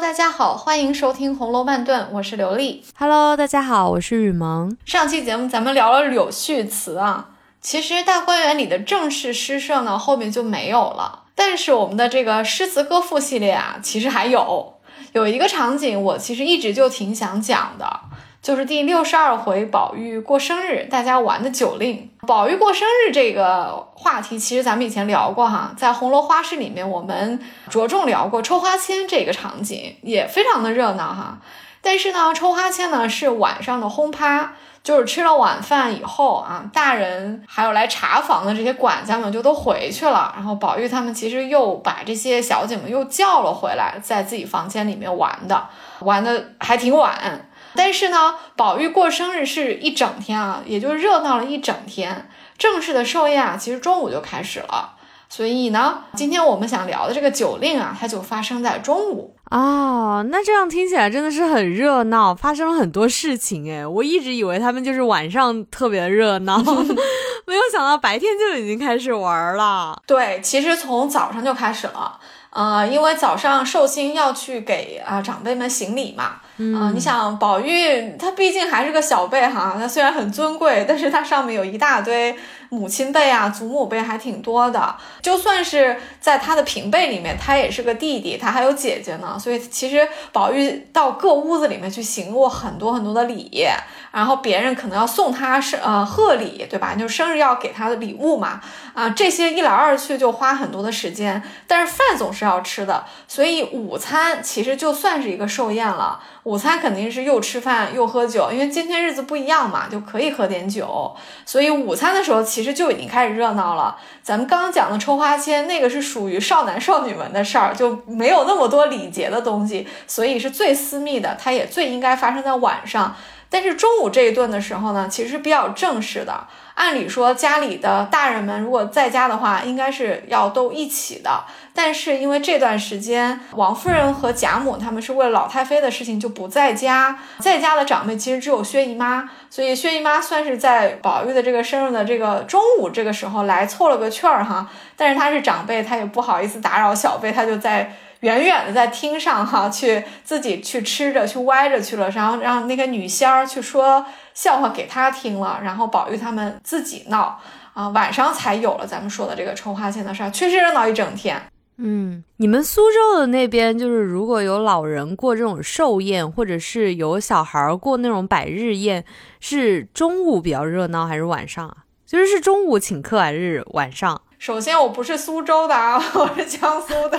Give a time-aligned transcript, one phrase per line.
[0.00, 2.82] 大家好，欢迎收听《红楼慢炖》，我是刘丽。
[2.96, 4.74] Hello，大家好，我是雨萌。
[4.86, 7.28] 上期节目咱们聊了柳絮词啊，
[7.60, 11.24] 其实大观园里的正式诗社呢，后面就没有了。
[11.34, 14.74] 但是我们的这个诗词歌赋系列啊，其实还有
[15.12, 18.00] 有一个场景，我其实一直就挺想讲的。
[18.42, 22.10] 就是第六十二回，宝玉过生日，大家玩的酒令。
[22.26, 27.38] 宝玉过生日这个话题，其实咱们以前聊过哈，在红楼花市里面，我们
[27.70, 31.38] 着重聊过抽花签这个场景，也非常的热闹哈。
[31.80, 45.68] 但是呢，抽花签呢是晚上的轰趴，就是吃了晚饭以后啊，大人还有来查房的这些管家们就都回去了，然后宝玉他们其实又把这些小姐们又叫了回来，在自己房间里面玩的，
[46.00, 47.48] 玩的还挺晚。
[47.74, 52.28] 但是呢，宝玉过生日是一整天啊，也就热闹了一整天。
[52.58, 54.94] 正式的寿宴啊，其实中午就开始了。
[55.28, 60.24] 所以呢，今天我们想聊的这个酒令啊，它就发生在中午哦。
[60.28, 63.86] 那这样听起来真的是很热闹，发生了很多事情哎。
[63.86, 66.58] 我一直以为他们就是晚上特别热闹，
[67.46, 70.00] 没有想到白天就已经开始玩了。
[70.06, 72.20] 对，其实从早上就开始了。
[72.52, 82.36] 呃，因为早上寿星要去给啊长辈们行礼嘛，嗯，你想宝玉他毕竟还是个小辈哈，他虽然很尊贵，但是他上面有一大堆。
[82.72, 84.96] 母亲辈啊，祖母辈还挺多的。
[85.20, 89.38] 就算是在他的平辈里面，他也是个弟弟，他还有姐姐呢。
[89.38, 93.68] 所以其实宝玉到各屋子里面去行过很多很多的礼，
[94.10, 96.94] 然后别人可能要送他生呃贺礼，对吧？
[96.94, 98.58] 就生日要给他的礼物嘛。
[98.94, 101.42] 啊，这些一来二去就花很多的时间。
[101.66, 106.18] 但是饭总是要吃的，所以午餐其实就算是一个寿宴了。
[106.44, 111.14] 午餐肯定是又吃饭又喝酒，因为今天日子不一样嘛，就可以喝点酒。
[111.46, 113.96] 所以午餐的时候，其实就已经开始热闹了。
[114.24, 123.14] 咱们刚刚讲的抽花签，那个是属于少男少女们的事儿，就没有那么多礼节的东西，所以是最私密的，它也最应该发生在晚上。
[123.48, 126.48] 但是中午这一顿的时候呢，其实比较正式的。
[126.74, 131.44] 按理说，家里的大人们如果在家的话，应该是要都一起的。
[131.74, 144.68] 但是因为这段时间，王夫人和贾母他们是为了老太妃的事情就不在家，在家的长辈其实只有薛姨妈，所以薛姨妈算是在宝玉的这个生日的这个中午这个时候来凑了个趣儿哈。
[144.96, 147.92] 但是她是长辈，她也不好意思打扰小辈，她就在。
[148.22, 157.40] 远远的在厅上哈，去自己去吃着，去歪着去了，然后让那个女仙儿去说笑话给他听了，然后宝玉他们自己闹
[157.74, 161.42] 啊，晚上才有了咱们说的这个抽花签的事儿，确实热闹一整天。
[161.84, 169.04] 嗯，你们苏州的那边就是如果有老人过这种寿宴，或者是有小孩过那种百日宴，
[169.40, 171.78] 是中午比较热闹还是晚上啊？
[172.06, 174.22] 就是是中午请客还是晚上？
[174.42, 177.16] 首先，我不是苏州的啊， 我是江苏的。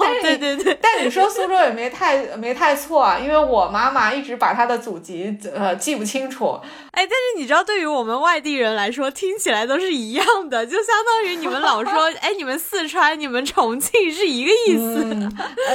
[0.00, 6.58] 但是对对对，但你说苏州也没太没太错啊，因为我妈妈一直把她的祖籍呃记不清楚。
[6.92, 15.28] 哎，但是你知道，对于我们外地人来说，听起来都是一样的，就相当于你们老说， 哎，你们四川、你们重庆是一个意思。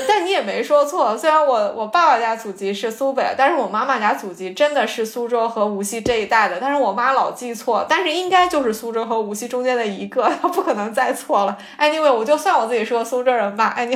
[0.07, 10.78] 但你也没说错，虽然我我爸爸家祖籍是苏北，但是我妈妈家祖籍真的是苏州和无锡这一带的，但是我妈老记错，但是应该就是苏州和无锡中间的一个，她不可能。
[10.79, 13.73] 能再错了，anyway，我就算我自己是个苏州人吧。
[13.75, 13.95] 哎，你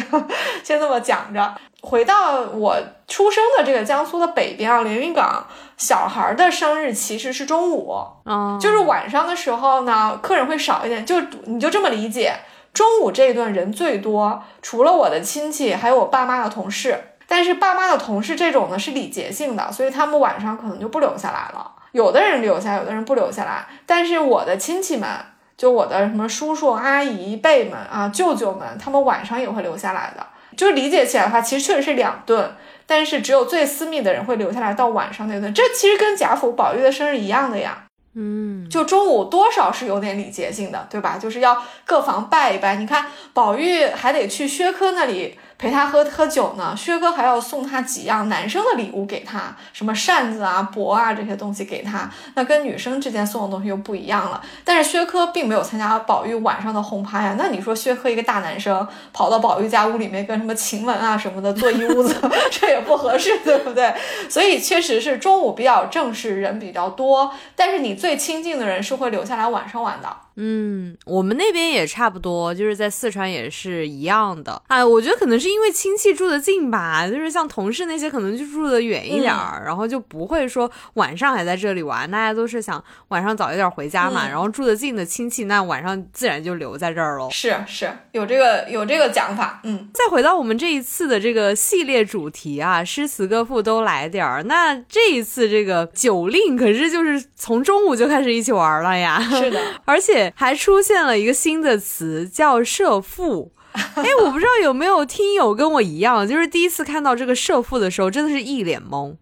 [0.63, 1.53] 先这么讲着。
[1.81, 2.77] 回到我
[3.09, 5.45] 出生的这个江苏的北边啊，连云港，
[5.75, 7.93] 小孩的生日其实是中午，
[8.23, 11.05] 嗯，就是晚上的时候呢，客人会少一点。
[11.05, 12.35] 就你就这么理解，
[12.73, 16.97] 中午这一顿人最多，除了我的亲戚，还有我爸妈的同事。
[17.27, 21.69] 但是爸妈的同事这种呢是礼节性的，所以他们晚上可能就不留下来了。
[21.91, 23.67] 有的人留下，有的人不留下来。
[23.85, 25.09] 但是我的亲戚们。
[25.57, 30.25] 就我的什么叔叔阿姨辈们啊，舅舅们，他们晚上也会留下来的。
[30.55, 32.55] 就是理解起来的话，其实确实是两顿，
[32.85, 35.53] 但是只有最私密的人会留下来到晚上那顿。
[35.53, 37.85] 这其实跟贾府宝玉的生日一样的呀。
[38.15, 41.17] 嗯，就中午多少是有点礼节性的，对吧？
[41.17, 42.75] 就是要各房拜一拜。
[42.75, 45.39] 你看宝玉还得去薛科那里。
[45.57, 52.09] 陪他喝喝酒呢，薛哥还要送他几样男生的礼物给他，什么扇子啊、帛啊这些东西给他。
[52.35, 54.41] 那跟女生之间送的东西又不一样了。
[54.63, 57.35] 但是薛科并没有参加宝玉晚上的轰趴呀。
[57.37, 62.15] 那你说薛科一个大男生跑到宝玉家屋里面跟什么晴雯啊什么的坐一屋子，
[62.51, 63.93] 这也不合适，对不对？
[64.29, 67.31] 所以确实是中午比较正式，人比较多。
[67.55, 70.09] 但是你最亲近的人是会留下来晚上玩的。
[70.35, 74.61] 嗯，我们那边也差不多，就是在四川也是一样的。
[74.67, 84.27] 哎，我觉得可能是因为亲戚住的近吧，就是像同事那些可能就住的远一点儿，然后就不会说晚上还在这里玩，大家都是想晚上早一点回家嘛。
[84.27, 87.29] 然后住的近的亲戚，那晚上自然就留在这儿喽。
[87.29, 89.59] 是是，有这个有这个讲法。
[89.63, 94.43] 嗯，再回到我们这一次的这个系列主题啊，诗词歌赋都来点儿。
[94.43, 99.19] 那这一次这个酒令可是就是从中午就开始一起玩了呀。
[99.21, 103.51] 是的， 而且还出现了一个新的词，叫社父。
[103.73, 109.15] 哎，我不知道有没有听友跟我一样，就是第一次看到这个社父的时候，真的是一脸懵。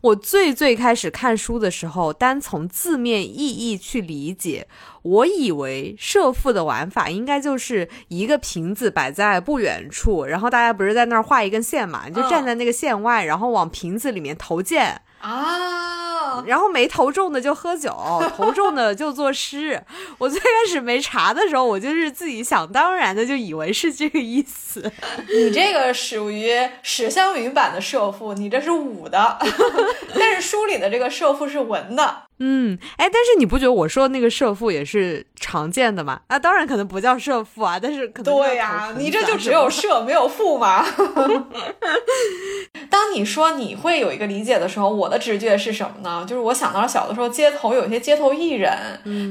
[0.00, 4.68] 我最最开始看书的时候，单从字面意义去理解，
[5.02, 15.02] 我以为社父的玩法应该就是一个瓶子摆在不远处，然后大家不是在那儿画一根线嘛，你就站在那个线外，然后往瓶子里面投箭。
[15.20, 17.92] 啊，然后没投中的就喝酒，
[18.36, 19.82] 投中的就作诗。
[20.18, 24.90] 我最开始没查的时候，我就是自己想当然的就以为是这个意思。
[25.28, 29.38] 你这个属于史湘云版的社父，你这是武的，
[30.14, 32.27] 但是书里的这个社父是文的。
[32.40, 36.20] 嗯，哎，但是你不觉得我说的那个射父也是常见的吗？
[36.28, 40.84] 啊，当然可能不叫射父啊，但是可能对呀，你这就只有射 没有父吗？
[42.88, 46.24] 当你说你会有一个理解的时候，我的直觉是什么呢？
[46.28, 48.72] 就是我想到了小的时候，街头有一些街头艺人，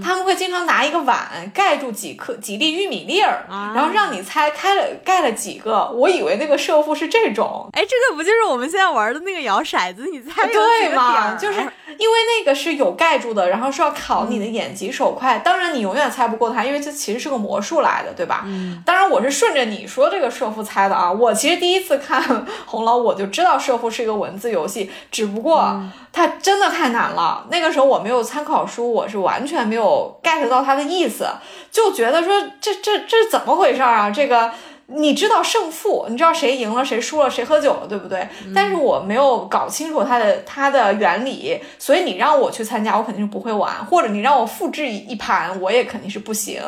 [0.04, 5.90] 他们会经常拿一个碗盖住几颗几粒玉米粒儿，然后让你猜开了盖了几个。
[5.92, 10.06] 我以为那个射父是这种，哎，这个不就是我们现在玩的那个摇骰子？
[10.12, 11.36] 你猜对吗？
[11.36, 12.97] 就是因为那个是有。
[12.98, 15.40] 盖住的，然后是要考你的眼疾手快。
[15.40, 18.42] 当然，你永远猜不过他，因为这其实是个魔术来的，对吧？
[18.46, 18.82] 嗯。
[18.86, 21.12] 当然，我是顺着你说这个社父猜的啊。
[21.12, 27.46] 我其实第一次看红楼，我就知道社父是一个文字游戏，只不过它真的太难了。
[27.50, 31.28] 那个时候我没有参考书，我是完全没有 get 到它的意思，
[31.72, 34.10] 就觉得说这这这怎么回事啊？
[34.10, 34.52] 这个。
[34.88, 38.28] 你知道胜负，你知道谁赢了，谁输了，谁喝酒了，对不对？
[38.56, 46.62] 但是我没有搞清楚它的它的原理，所以你让我去参加，我肯定是不会玩；或者你让我复制一盘，我也肯定是不行。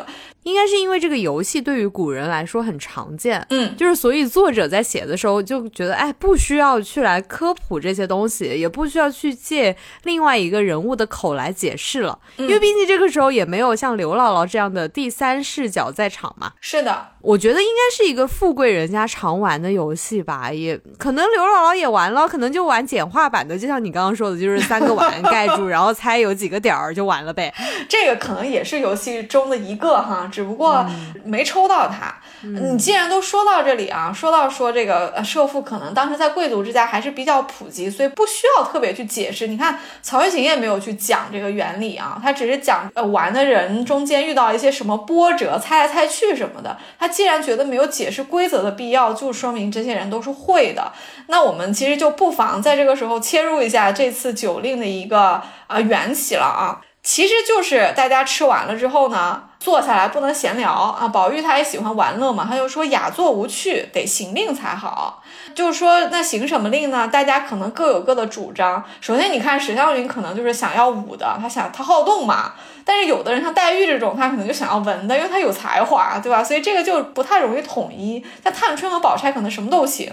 [0.44, 16.52] 应该是因为这个游戏对于古人来说很常见，嗯，就是所以作者在写的时候就觉得，哎，不需要去来科普这些东西，也不需要去借另外一个人物的口来解释了，因为毕竟这个时候也没有像刘姥姥这样的第三视角在场嘛。
[16.60, 27.52] 是的，我觉得应该是一个富贵人家常玩的游戏吧，也可能刘姥姥也玩了，可能就玩简化版的，就像你刚刚说的，就是三个碗盖住， 然后猜有几个点儿就完了呗。
[27.88, 30.28] 这个可能也是游戏中的一个哈。
[30.30, 30.86] 只不过
[31.24, 32.14] 没抽到它。
[32.42, 39.46] 你既然都说到这里啊，说到说这个呃射父可能当时在贵族之家还是比较普及，所以不需要特别去解释。
[39.46, 46.78] 你看曹雪芹也没有去讲这个原理啊，他只是讲呃玩的人中间遇到一些什么波折，猜来猜去什么的。
[46.98, 50.92] 他既然觉得没有解释规则的必要，就说明这些人都是会的。
[51.26, 56.80] 那我们其实就不妨在这个时候切入一下这次酒令的一个呃缘起了啊。
[57.02, 61.06] 其实就是大家吃完了之后呢，坐下来不能闲聊啊。
[61.06, 65.22] 宝玉他也喜欢玩乐嘛，他就说雅座无趣，得行令才好。
[65.54, 67.06] 就是说那行什么令呢？
[67.06, 68.82] 大家可能各有各的主张。
[69.00, 72.54] 首先你看史湘云可能就是想要武的，他想他好动嘛。
[72.82, 76.42] 但是有的人像黛玉这种，他可能就想要文的，因为他有才华，对吧？
[76.42, 78.24] 所以这个就不太容易统一。
[78.42, 80.10] 但探春和宝钗可能什么都行，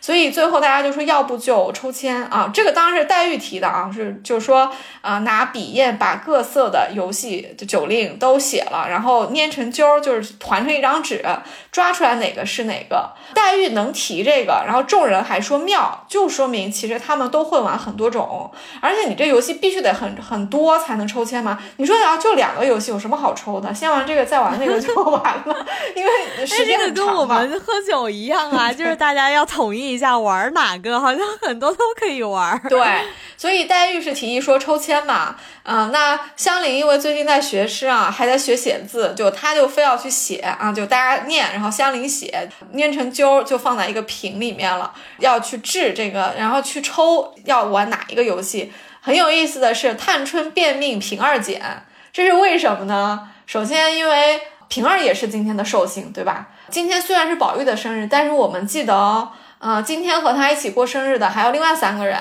[0.00, 2.50] 所以最后大家就说，要不就抽签啊。
[2.52, 11.24] 这个当然是黛玉提的啊，是就是说啊，拿笔砚把各色的游戏酒令都写了，然后捏成揪，就是团成一张纸，
[11.72, 13.10] 抓出来哪个是哪个。
[13.34, 18.50] 黛玉能提这个，然后众人还说妙，就说明其实他们都会玩很多种，
[18.82, 21.58] 而且你这游戏必须得很很多才能抽签嘛。
[21.78, 22.18] 你说要。
[22.18, 23.72] 就两个游戏有什么好抽的？
[23.72, 25.66] 先玩这个，再玩那个就完了。
[25.94, 32.60] 因为时间跟我们喝酒一样啊， 就是大家要统一一下玩哪个，好像很多都可以玩。
[32.68, 32.80] 对，
[33.36, 35.36] 所以黛玉是提议说抽签嘛。
[35.62, 48.72] 啊，那香菱因为最近在学诗啊，还在学写字，就他就非要去写啊，就大家念，然后香菱写，念成揪就放在一个瓶里面了，要去治这个，然后去抽要玩哪一个游戏。
[49.00, 51.84] 很有意思的是，探春便命平儿剪。
[52.12, 53.28] 这是为什么呢？
[53.46, 56.48] 首先，因为平儿也是今天的寿星，对吧？
[56.68, 62.18] 今天虽然是宝玉的生日，但是我们记得哦，呃，今天和他一起过生日的还有另外三个人，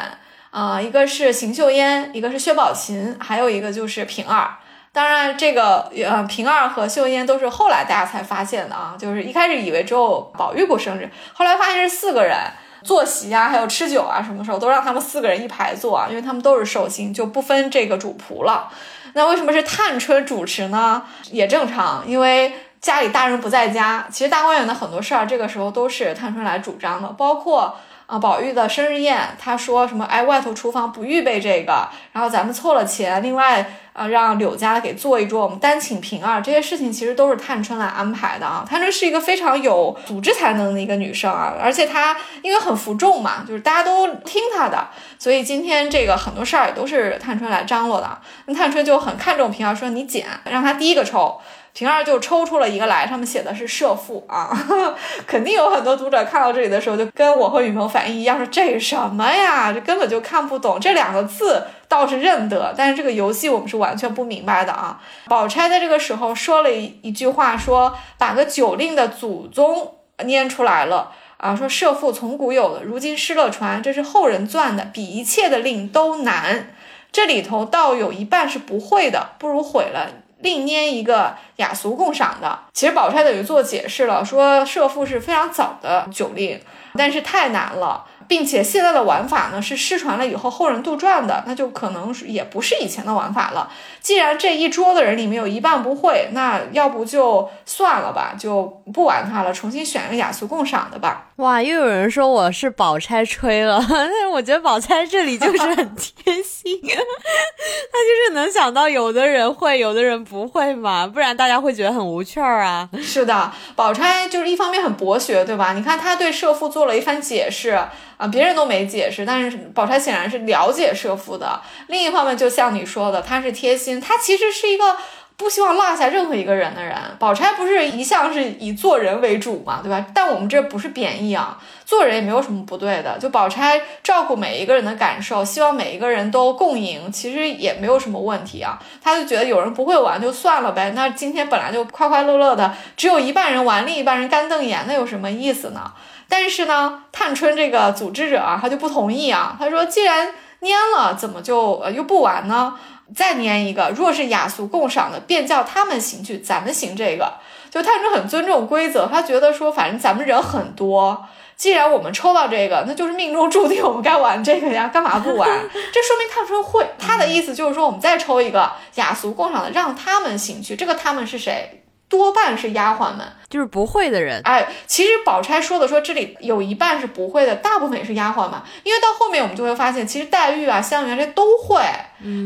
[0.51, 4.57] 啊，一个是邢岫烟，一个是薛宝琴，还有一个就是平儿。
[4.97, 12.35] 当然，这个呃，平儿和秀烟都是后来大家才发现的啊，就是一开始以为只有宝玉过生日，后来发现是四个人
[12.81, 18.69] 坐席啊，还有吃酒啊，什么时候都让他们四个人一排坐啊，因为他们都是寿星，就不分这个主仆了。
[19.13, 21.03] 那为什么是探春主持呢？
[21.29, 22.51] 也正常，因为
[22.81, 24.07] 家里大人不在家。
[24.11, 27.77] 其实大观园的很多事儿，这个时候都是探春来主张的，包括。
[28.07, 30.05] 啊，宝玉的生日宴，他说什么？
[30.05, 38.65] 哎，外头厨房不预备这个，然后咱们凑了钱，另外啊，让柳家给做一桌，我们单请平儿，这些事情其实都是探春来安排的啊。
[38.65, 44.87] 探春是一个非常有组织才能的一个女生啊，而且她因为很服众嘛，就是大家都听她的，
[45.19, 48.17] 所以今天这个很多事儿也都是探春来张罗的。
[48.45, 51.37] 那探春就很看重平儿，说你捡，让她第一个抽。
[51.77, 54.49] 平儿就抽出了一个来，上面写的是社父啊，
[55.27, 59.71] 肯定有很多读者看到这里的时候，就跟我和雨萌反应一样，说这什么呀？
[59.71, 60.79] 这根本就看不懂。
[60.79, 64.99] 这两个字倒是认得，但是这个游戏我们是完全不明白的啊。
[65.27, 69.93] 宝钗在这个时候说了一一句话，说把个酒令的祖宗
[70.25, 76.73] 拈出来了啊，说社父从古有的，如今失了传，这是后人撰的，比一切的令都难。
[77.11, 80.07] 这里头倒有一半是不会的，不如毁了。
[80.39, 86.59] 另拈一个雅俗共赏的，其实宝钗等于做解释了，说设父是非常早的酒令，
[86.95, 88.05] 但是太难了。
[88.27, 93.71] 并且现在的玩法呢是失传了以后后人杜撰的，那就可能也不是以前的玩法了。
[94.01, 98.63] 既然这一桌的人里面有一半不会，那要不就算了吧，就
[98.93, 101.26] 不玩它了，重新选一个雅俗共赏的吧。
[101.37, 112.89] 哇，又有人说我是宝钗吹了， 但是我觉得宝钗这里就是很 贴心， 他就是能想到有的人会，有的人不会嘛，不然大家会觉得很无趣儿啊。
[113.03, 115.73] 是的，宝钗就是一方面很博学，对吧？
[115.73, 117.77] 你看他对社父做了一番解释。
[118.17, 121.61] 啊，别人都没解释，但是宝钗显然是了解社父的。
[121.85, 124.97] 另一方面，就像你说的，他是贴心，他其实是一个
[125.37, 126.95] 不希望落下任何一个人的人。
[127.19, 130.03] 宝钗不是一向是以做人为主嘛，对吧？
[130.13, 133.19] 但我们这不是贬义啊，做人也没有什么不对的。
[133.19, 138.79] 就宝钗照顾每一个人的感受，希望每一个人都共赢，其实也没有什么问题啊。
[139.03, 145.91] 他就觉得有人不会玩就算了呗，那今天本来就快快乐乐的，只有一半人玩，另一半人干瞪眼，那有什么意思呢？
[146.27, 149.55] 但是呢，探春这个组织者啊，他就不同意啊。
[149.59, 150.27] 他说：“既然
[150.61, 152.73] 蔫了，怎么就呃又不玩呢？
[153.15, 157.33] 再粘一个，若是雅俗共赏的，便叫他们行去，咱们行这个。”
[157.69, 161.25] 就探春很尊重规则，他觉得说，反正咱们人很多，
[161.57, 165.49] 既然我们抽到这个，那就是命中注定我们该玩这个呀，干嘛不玩？
[165.69, 166.87] 这说明探春会。
[166.97, 170.77] 他的意思就是说，我们再抽一个雅俗共赏的，让他们行去。
[170.77, 171.83] 这个他们是谁？
[172.09, 174.41] 多半是丫鬟们，就是不会的人。
[174.45, 178.63] 哎，其实宝钗说的说这里有一半是不会的，大部分也是丫鬟嘛。
[178.83, 181.81] 因为到后面我们就会发现，其实黛玉啊、香云这都会，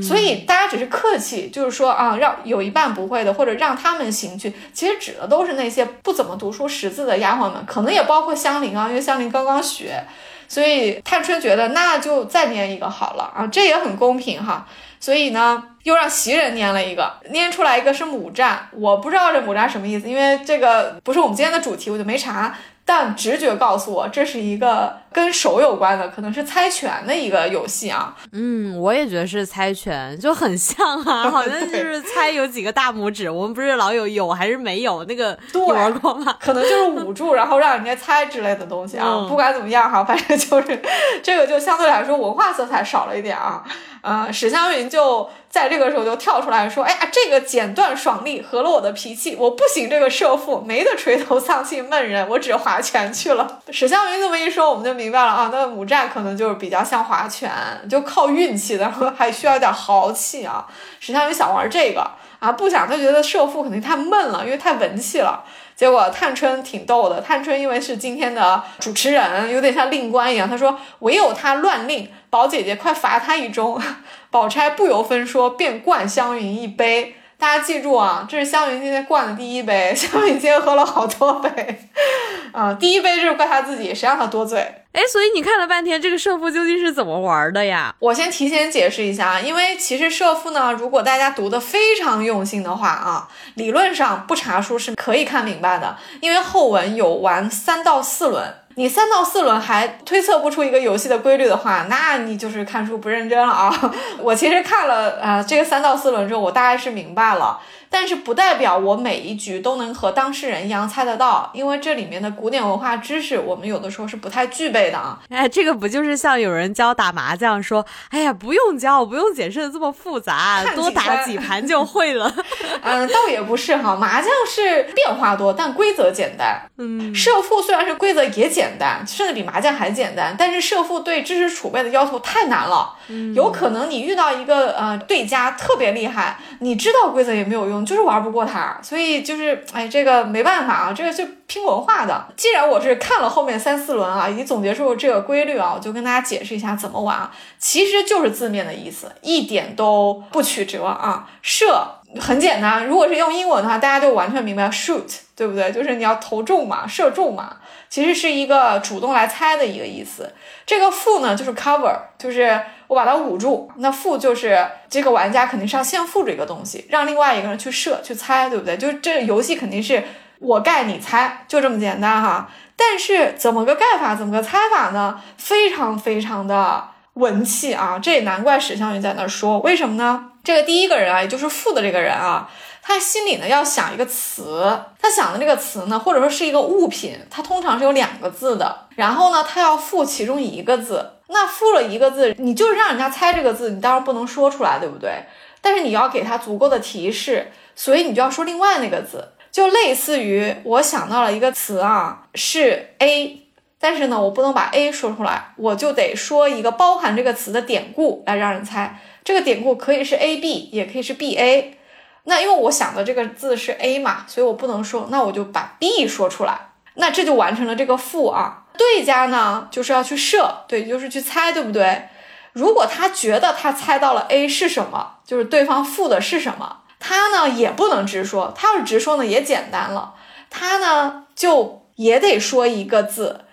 [0.01, 4.51] 所以大家只是客气，就是说啊，让有一半不会的，或者让他们行去。
[4.73, 10.03] 其实指的都是那些不怎么读书识字的丫鬟们，可能也包括香菱啊，因为香菱刚刚学，
[10.47, 14.65] 所以探春觉得那就再念一个好了啊，这也很公平哈。
[14.99, 15.63] 所以呢。
[15.83, 22.55] 又让袭人捏了一个，捏出来一个是母战，我不知道这母战什么意思，因为这个不是我们今天的主题，我就没查。
[22.83, 28.15] 但直觉告诉我，这是一个跟手有关的，可能是猜拳的一个游戏啊。
[28.31, 33.29] 嗯，我也觉得是猜拳，就很像啊， 好像就是猜有几个大拇指。
[33.29, 36.35] 我们不是老有有还是没有那个你玩过吗？
[36.39, 39.25] 可能就是捂住，然后让人家猜之类的东西啊。
[39.27, 40.81] 不管怎么样哈， 反正就是
[41.21, 43.63] 这个就相对来说文化色彩少了一点啊。
[44.01, 57.51] 呃，史湘云就在这个时候就跳出来说：“哎呀，这个剪断爽利合了我的脾气，我不行这个社父，没得垂头丧气闷人，我只划拳去了。”史湘云这么一说，我们就明白了啊，那母战可能就是比较像划拳，
[57.89, 60.65] 就靠运气的，还需要点豪气啊。
[60.99, 62.07] 史湘云想玩这个
[62.39, 65.43] 啊，不想他觉得射父肯定太闷了，因为太文气了。
[65.75, 70.47] 结果探春挺逗的，探春因为是今天的主持人，有点像令官一样。
[70.47, 73.81] 他说：“唯有他乱令，宝姐姐快罚他一盅。”
[74.29, 77.15] 宝钗不由分说，便灌湘云一杯。
[77.39, 79.91] 大家记住啊，这是湘云今天灌的第一杯。
[79.97, 81.89] 湘云今天喝了好多杯，
[82.53, 84.80] 啊，第一杯就是怪他自己，谁让他多嘴。
[84.93, 87.95] 哎，所以你看了半天，这个射父究竟是怎么玩的呀？
[87.99, 98.55] 我先提前解释一下啊，因为其实射父呢，如果大家读的非常用心的话啊，理论上不查书是可以看明白的，因为后文有玩三到四轮。
[98.75, 103.93] 你三到四轮还推测不出一个游戏的规律的话，那你就是看书不认真了啊！
[104.19, 107.59] 我其实看了啊这个三到四轮之后，我大概是明白了。
[107.91, 115.19] 但是不代表我每一局都能和当事人一样猜得到，因为这里面的古典文化知识我们有的时候是不太具备的啊。
[115.29, 122.33] 哎，这个不就是像有人教打麻将说，哎呀，不用教，不用解释的这么复杂，多打几盘就会了。
[122.81, 126.61] 嗯， 倒也不是哈，麻将是变化多，但规则简单。
[126.77, 132.95] 嗯，设负虽然是规则也简单，甚至比麻将还简单，但是设负对知识储备的要求太难了。
[133.09, 138.77] 嗯，有可能你遇到一个呃对家特别厉害，你知道规则也没有用，就是玩不过他。
[138.81, 142.25] 所以就是哎，这个没办法啊，这个就拼文化的。
[142.35, 151.27] 既然我是看了后面三四轮啊，已经总结出这个规律啊，我就跟大家解释一下怎么玩啊，其实就是字面的意思，一点都不曲折啊。
[151.41, 151.85] 射
[152.19, 155.71] 很简单，如果是用英文的话，大家就完全明白 shoot，对不对？
[155.71, 157.55] 就是你要投中嘛，射中嘛，
[157.89, 160.33] 其实是一个主动来猜的一个意思。
[160.65, 162.59] 这个负呢，就是 cover，就是
[162.91, 163.71] 我把它捂住。
[163.77, 168.75] 那负就是这个玩家肯定是要先负这个东西，让另外一个人去设去猜，对不对？
[168.75, 170.03] 就是这游戏肯定是
[170.39, 172.49] 我盖你猜，就这么简单哈。
[172.75, 175.21] 但是怎么个盖法，怎么个猜法呢？
[175.37, 176.83] 非常非常的
[177.13, 177.97] 文气啊！
[177.97, 180.31] 这也难怪史湘云在那说，为什么呢？
[180.43, 182.49] 这个第一个人啊，也就是负的这个人啊，
[182.81, 188.87] 他心里呢要想一个词，他想的这个词呢，或者说是一个物品，它通常是有两个字的。
[188.95, 195.23] 然后呢，他要附其中一个字，那附了一个字，你就是让人家猜这个字，你当然不能说出来，对不对？
[195.61, 203.43] 但是你要给他足够的提示，所以你就要说另外那个字，就类似于我想到了一个词啊，是 A，
[203.79, 208.99] 但是呢，我不能把 A 说出来，我就得说一个包含这个词的典故来让人猜。
[209.23, 211.77] 这个典故可以是 A B，也可以是 B A。
[212.23, 216.69] 那因为我想的这个字是 A 嘛，所以我不能说，那我就把 B 说出来。
[216.95, 218.65] 那这就完成了这个负啊。
[218.77, 222.09] 对家呢，就是要去设，对，就是去猜，对不对？
[222.53, 228.53] 如果他觉得他猜到了 A 是什么，就是对方负的是什么，他呢也不能直说。
[228.55, 230.15] 他要是直说呢，也简单了，
[230.49, 233.45] 他呢就也得说一个字，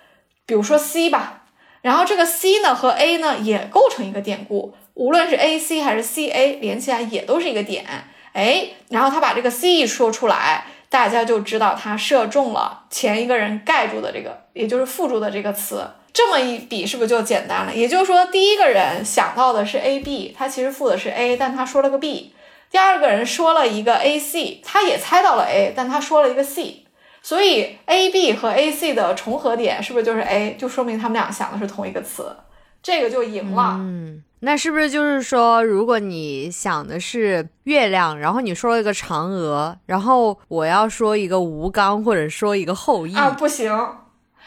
[0.45, 1.43] 比如说 C 吧。
[1.81, 4.75] 然后这个 C 呢和 A 呢也构成一个典故。
[4.95, 7.85] 无论是 A C 还是 C A 连起来也都是一个点，
[8.33, 15.85] 哎，然后他把这个 C 一说出来，大家就知道他射中了前一个人盖住的这个，也就是附住的这个词。
[16.11, 17.73] 这么一比，是不是就简单了？
[17.73, 22.33] 也就是说，第一个人想到的是 A B，他其实附的是 A，但他说了个 B。
[22.71, 26.85] 第二个人说了一个 A C，他也猜到了 A，但他说了一个 C。
[27.21, 30.55] 所以 A B 和 A C 的重合点是不是就是 A？
[30.57, 32.35] 就说明他们俩想的是同一个词，
[32.81, 33.75] 这个就赢了。
[33.79, 34.23] 嗯。
[34.41, 43.65] 那是不是就是说，如果你想的是月亮，然后你说了一个嫦娥，然后我要说一个吴刚，或者说一个后羿啊，不行，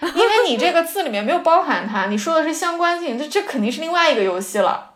[0.00, 4.92] 因为你这个字里面没有包含它，你说的是相关性，这这肯定是另外一个游戏了。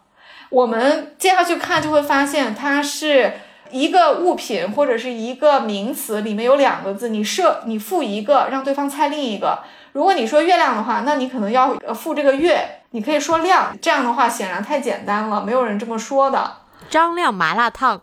[0.49, 3.35] 我们接下去看就会发现，它是
[3.71, 9.59] 一个物品或者是一个名词里面有两个字，你设你附一个，让对方猜另一个。
[9.93, 12.81] 如果你说月亮的话，那你可能要附这个月。
[12.97, 16.51] 你可以说亮，这样的话显然太简单了，没有人这么说的。
[16.89, 18.01] 张亮麻辣烫，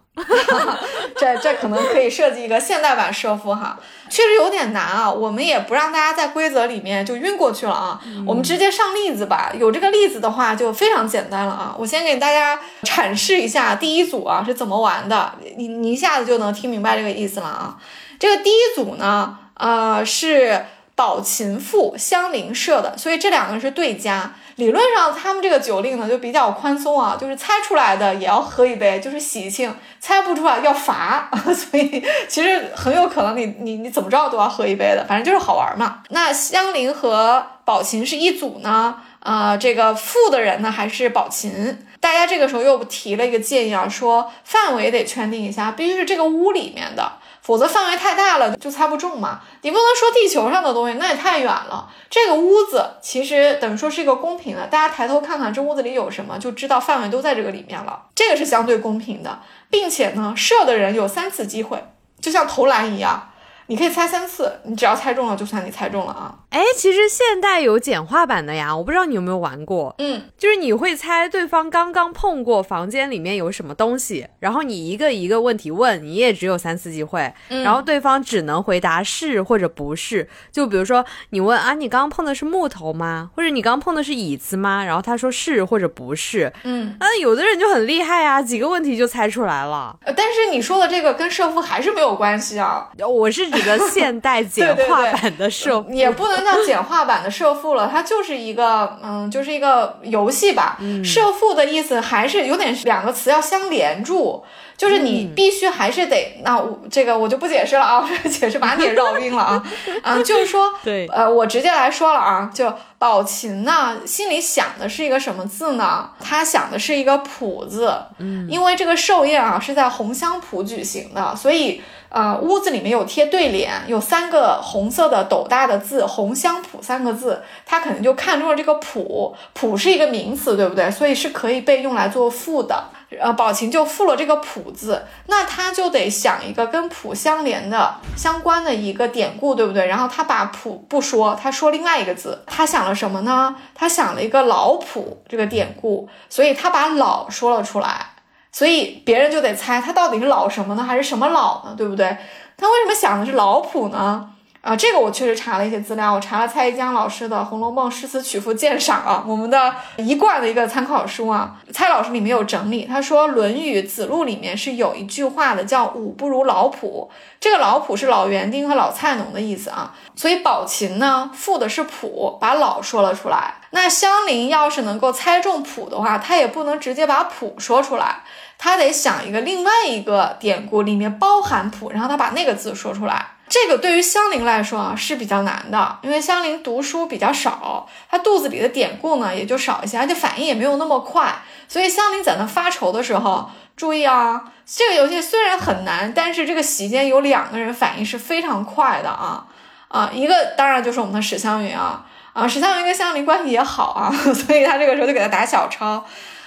[1.18, 3.76] 这这可能可以设计一个现代版设伏哈，
[4.08, 5.10] 确实有点难啊。
[5.10, 9.52] 我们也不让大家在规则里面就晕过去了啊，我们直接上例子吧。
[9.58, 11.76] 有这个例子的话就非常简单了啊。
[11.76, 17.76] 我先给大家阐释一下第一组啊是怎么玩的，你你一下子就能听明白这个意思了啊。
[18.20, 20.64] 这个第一组呢，呃是
[20.96, 24.34] 宝琴赋相邻设的，所以这两个是对家。
[24.58, 36.04] 理论上，他们这个酒令呢就比较宽松啊，就是猜出来的也要喝一杯，就是喜庆；猜不出来要罚， 所以其实很有可能你你你怎么着都要喝一杯的，反正就是好玩嘛。
[36.10, 41.88] 那香菱和宝琴是一组呢，呃，这个富的人呢还是宝琴。
[42.00, 47.14] 大家这个时候又提了一个建议啊，说范围得圈定一下，必须是这个屋里面的。
[47.44, 49.42] 否则范围太大了，就猜不中嘛。
[49.62, 51.88] 你不能说地球上的东西，那也太远了。
[52.10, 58.04] 这个屋子其实等于说是一个公平的，大家抬头看看这屋子里有什么，就知道范围都在这个里面了。
[58.16, 61.84] 这个是相对公平的，并且呢，射的人有三次机会，
[62.22, 63.30] 就像投篮一样。
[63.68, 66.36] 你可以猜三次，你只要猜中了，就算你猜中了啊！
[66.54, 69.96] 哎，其实现代有简化版的呀，我不知道你有没有玩过。
[69.98, 80.28] 嗯，就是你会猜对方刚刚碰过房间里面有什么东西，然后你一个一个问题问，你也只有三次机会，然后对方只能回答是或者不是。
[80.52, 83.32] 就比如说你问啊，你刚刚碰的是木头吗？
[83.36, 84.84] 或者你刚刚碰的是椅子吗？
[84.84, 86.54] 然后他说是或者不是。
[86.64, 89.98] 嗯，那，有的人就很厉害啊，几个问题就猜出来了。
[90.16, 93.44] 但是你说的这个跟胜负还是没有关系啊，我是。
[93.54, 100.78] 指的现代 简化版的社，也不能叫简化版的社父了，它就是一个，嗯，就是一个游戏吧。
[101.04, 104.44] 社父的意思还是有点两个词要相连住。
[104.76, 109.64] 就是你必须还是得，那我这个我就不解释了啊， 解释把你也绕晕了啊，
[110.02, 116.10] 啊，就是说，对，呃，我直接来说了啊，就宝琴呢心里想的是一个什么字呢？
[116.20, 121.82] 他想的是一个谱字，嗯，因为这个寿宴啊是在红香圃举行的，所以。
[122.14, 130.92] 呃，屋子里面有贴对联，有三个红色的斗大的字“红香圃”三个字，他可能就看中了这个“圃”，圃是一个名词，对不对？
[130.92, 132.84] 所以是可以被用来做赋的。
[133.20, 139.88] 呃，宝琴就赋了这个“圃”字，那他就得想一个跟“圃”相连的、相关的一个典故，对不对？
[139.88, 143.56] 然后他把“圃”不说，他说另外一个字，他想了什么呢？
[143.74, 148.13] 他想了一个“老圃”这个典故，所以他把“老”说了出来。
[148.54, 151.74] 所以别人就得猜他到底是老什么呢，还是什么老呢？
[151.76, 152.16] 对不对？
[152.56, 154.30] 他为什么想的是老谱呢？
[154.62, 161.58] 啊，这个我确实查了一些资料，我查了蔡一江老师的《红楼梦诗词曲赋鉴赏》啊，我们的一贯的一个参考书啊。
[161.74, 167.10] 蔡老师里面有整理，他说《论语·子路》里面是有一句话的，叫“武不如老圃”。
[167.42, 169.94] 这个老圃是老园丁和老菜农的意思啊。
[170.16, 173.56] 所以宝琴呢赋的是圃，把老说了出来。
[173.72, 178.22] 那香菱要是能够猜中圃的话，她也不能直接把圃说出来。
[178.64, 183.26] 他得想一个另外一个典故里面包含“谱，然后他把那个字说出来。
[183.50, 191.36] 这个对于香菱来说啊是比较难的，因为香菱读书比较少，她肚子里的典故呢也就少一些，而且反应也没有那么快。
[191.68, 199.46] 所以香菱在那发愁的时候，注意啊，这个游戏虽然很难，但是这个席间有两个人反应是非常快的啊
[199.90, 206.04] 啊，一个当然就是我们的史湘云啊啊，史湘云跟香菱关系也好啊， 所以他这个时候就给他打小抄。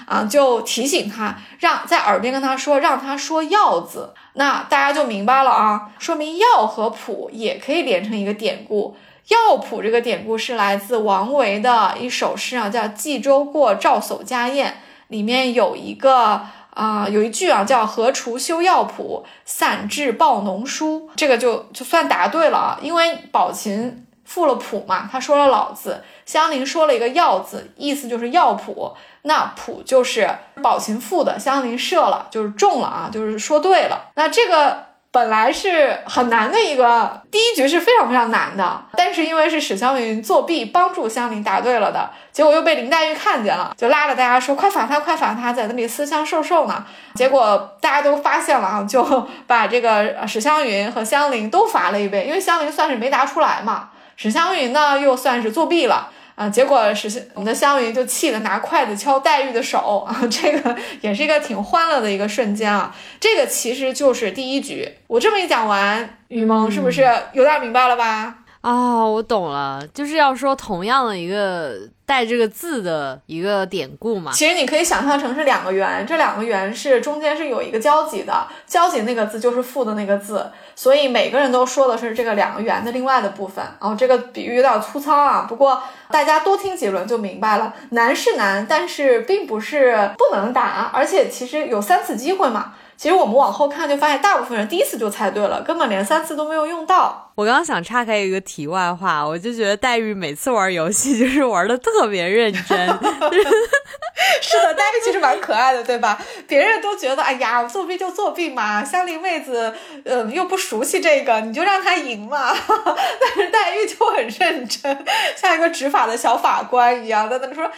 [0.06, 8.96] 啊，就提醒他，让在耳边跟他说，让他说“药”字，那大家就明白了啊，说明“药”和“谱”也可以连成一个典故。
[9.28, 14.70] “药谱”这个典故是来自王维的一首诗啊，叫《冀州过赵叟家宴》，
[15.08, 28.92] 里面有一个啊，有一句啊，叫“何锄修药谱，散治报农书”，这个就就算答对了啊，因为宝琴复了“谱”嘛，他说了“老”字，香菱说了一个“药”字，意思就是药谱。
[29.22, 30.28] 那谱就是
[30.62, 34.10] 宝琴复的，香菱射了，就是中了啊，就是说对了。
[34.14, 46.84] 那这个本来是很难的一个第一局是非常非常难的，但是因为是史湘云作弊帮助香菱答对了的，结果又被林黛玉看见了，就拉着大家说快罚他，快罚他，在那里私相授受呢。
[47.14, 56.10] 结果大家都发现了啊，就 把这个史湘云和香菱都罚了一杯，因为香菱算是没答出来嘛，史湘云呢又算是作弊了。
[56.36, 56.46] 啊！
[56.50, 60.14] 结果是我们的湘云就气得拿筷子敲黛玉的手啊！
[60.30, 62.94] 这个也是一个挺欢乐的一个瞬间啊！
[63.18, 64.86] 这个其实就是第一局。
[65.06, 68.34] 我这么一讲完，雨萌是不是有点明白了吧？
[68.60, 74.30] 啊，我懂了，就是要说同样的一个带这个字的一个典故嘛。
[74.32, 80.50] 其实你可以想象成是两个圆，这两个圆是中间是有一个交集的，交集那个字就是负的那个字。
[80.78, 87.72] 所以每个人都说的是这个两个圆的另外的部分，哦，这个比喻有点粗糙啊，不过大家多听几轮就明白了。
[87.90, 92.74] 难是难，但是并不是不能答，而且其实有三次机会嘛。
[92.98, 97.25] 其实我们往后看就发现，大部分人第一次就猜对了，根本连三次都没有用到。
[97.36, 102.64] 我刚刚想岔开一个题外话，我就觉得黛玉每次玩游戏 就是玩的特别认真。
[104.40, 106.18] 是的，黛玉其实蛮可爱的，对吧？
[106.48, 112.54] 别人都觉得，哎呀，作弊就作弊嘛，香菱妹子，呃，又不熟悉这个，你就让她赢嘛。
[112.56, 115.04] 但是黛玉就很认真，
[115.36, 117.72] 像一个执法的小法官一样，在那说啊，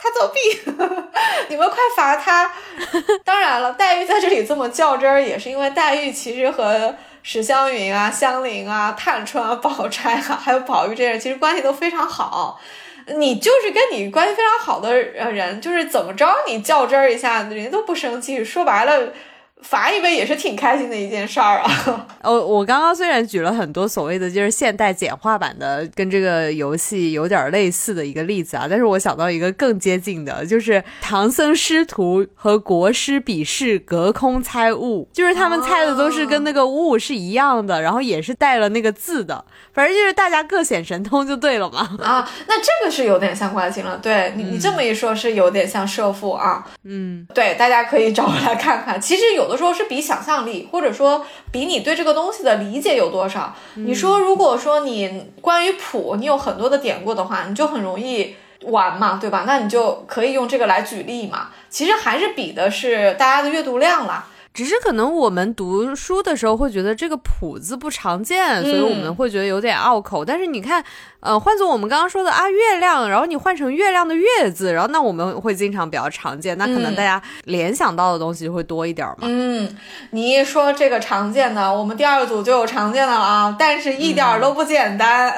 [0.00, 0.40] 他作弊，
[1.48, 2.50] 你们快罚他。
[3.24, 6.96] 当然了，黛玉在这里这么较真儿，也是因为黛玉其实和。
[7.26, 12.60] 史湘云啊，香菱啊，探春啊，宝钗啊， 还有宝玉这些人，其实关系都非常好。
[13.06, 18.44] 你就是跟你关系非常好的人，就是怎么着你较真儿一下，人家都不生气。
[18.44, 19.12] 说白了。
[19.64, 22.06] 罚一杯也是挺开心的一件事儿啊！
[22.22, 41.96] 哦，我刚刚虽然举了很多所谓的就是现代简化版的，跟这个游戏有点类似的一个例子啊，但是我想到一个更接近的，就是唐僧师徒和国师比试隔空猜物，就是他们猜的都是跟那个物是一样的，然后也是带了那个字的，反正就是大家各显神通就对了嘛。
[42.02, 43.98] 啊，那这个是有点相关性了。
[44.02, 46.64] 对你，你这么一说，是有点像社父啊。
[46.84, 49.00] 嗯，对，大家可以找回来看看。
[49.00, 49.53] 其实有的。
[49.56, 53.54] 说是比想象力，或者说比你对这个东西的理解有多少。
[53.74, 59.44] 你说，如果说你关于谱，你有很多的典故的话，你就很容易玩嘛，对吧？
[59.46, 61.48] 那你就可以用这个来举例嘛。
[61.68, 64.26] 其实还是比的是大家的阅读量啦。
[64.54, 70.24] 只是可能我们读书的时候会觉得这个“谱”字不常见，所以我们会觉得有点拗口。
[70.24, 70.84] 但是你看，
[71.24, 79.22] 呃，换做我们刚刚说的啊，月亮，然后你换成月亮的“月”字，然后那我们会经常比较常见，那可能大家联想到的东西就会多一点嘛。
[79.22, 79.74] 嗯，
[80.10, 85.30] 你一说这个常见的，我们第二组就有常见的了啊，但是一点都不简单。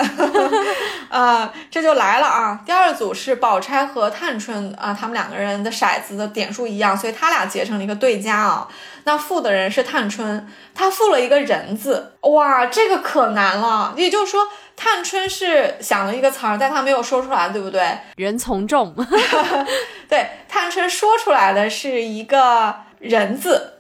[1.09, 2.61] 啊， 这就来了啊！
[2.67, 8.67] 第二组是宝钗和探春啊，他们两个人的骰子的点数一样，所以他俩结成了一个对家啊。
[9.05, 13.95] 那负的人是探春，他负了一个人字，哇，这个可难了。
[13.97, 14.41] 也就是说，
[14.77, 17.99] 探春是想了一个词儿，但她没有说出来，对不对？
[18.17, 18.95] 人从众，
[20.09, 23.73] 对，探春说出来的是一个人字。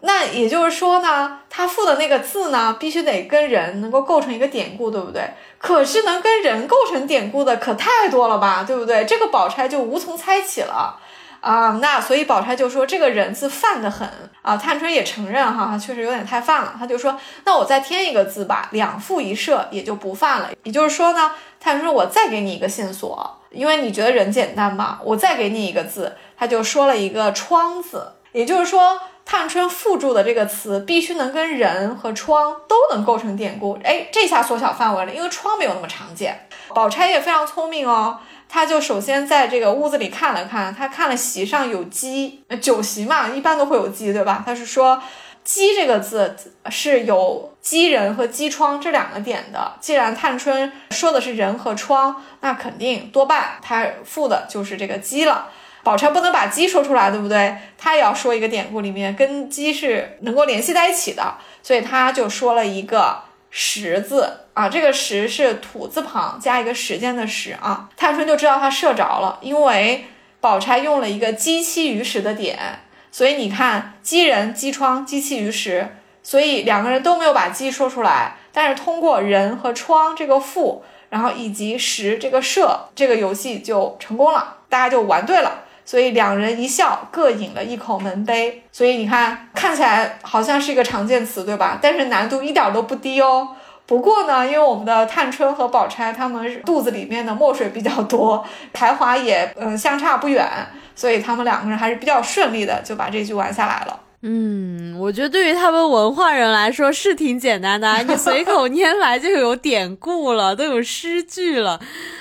[0.00, 5.30] 那也就是说呢，他赋的那个字呢，必须得跟人能够构成一个典故，对不对？
[5.56, 9.06] 可是能跟人构成典故的可太多了吧，对不对？
[9.06, 11.00] 这个宝钗就无从猜起了
[11.44, 11.78] 啊。
[11.80, 14.08] 那所以宝钗就说这个人字泛得很
[14.42, 14.56] 啊。
[14.56, 16.74] 探春也承认哈，确实有点太泛了。
[16.78, 20.50] 他就说，那我再添一个字吧，两赋一射也就不泛了。
[20.62, 29.00] 也就是说呢，探春我再给你一个线索，因为你觉得人简单嘛，我再给你一个字，他就说了一个窗字，也就是说。
[29.26, 36.46] 探春附注的这个词必须能跟人和窗都能构成典故，哎，这下缩小范围了，因为窗没有那么常见。
[36.74, 38.18] 宝钗也非常聪明哦，
[38.54, 44.44] 他就首先在这个屋子里看了看，他看了席上有鸡，酒席嘛，一般都会有鸡，对吧？
[44.46, 45.02] 他是说
[45.42, 46.36] “鸡”这个字
[46.70, 49.72] 是有鸡人和鸡窗这两个点的。
[49.80, 55.48] 既然探春说的是人和窗，那肯定多半他附的就是这个鸡了。
[55.82, 57.56] 宝钗不能把鸡说出来，对不对？
[57.76, 63.18] 她也要说一个典故，里面跟鸡是能够联系在一起的，所以她就说了一个
[63.56, 67.88] “十”字啊，这个“十”是土字旁加一个时间的“时”啊。
[67.96, 70.06] 探春就知道他射着了，因为
[70.40, 72.80] 宝钗用了一个“鸡栖于时”的点，
[73.12, 85.60] 所以你看“鸡人”“鸡窗”“鸡栖于时”，所以两个人都没有把“鸡”说出来，但是通过“人”和“窗”这个赋，然后以及“时”这个射，这个游戏就成功了，大家就玩对了。
[85.84, 88.62] 所以两人一笑，各饮了一口门杯。
[88.72, 91.78] 所以你看，看起来好像是一个常见词，对吧？
[91.80, 93.48] 但是难度一点都不低哦。
[93.86, 98.42] 不过呢，因为我们的探春和宝钗他们肚子里面的墨水比较多，
[98.72, 100.48] 才华也嗯相差不远，
[100.96, 104.00] 所以他们两个人还是比较顺利的就把这句玩下来了。
[104.26, 111.78] 嗯，我觉得对于他们文化人来说是挺简单的，你随口 拈来就有典故了，都有诗句了。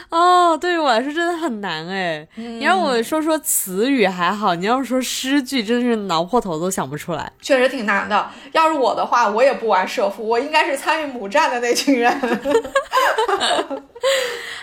[0.10, 2.28] 哦，对于我来说真的很难哎。
[2.36, 7.32] 你让我说说词语还好，你要说诗句，真是挠破头都想不出来。
[7.42, 8.30] 确实挺难的。
[8.52, 12.12] 要是我的话，我也不玩社父，我应该是参与母战的那群人。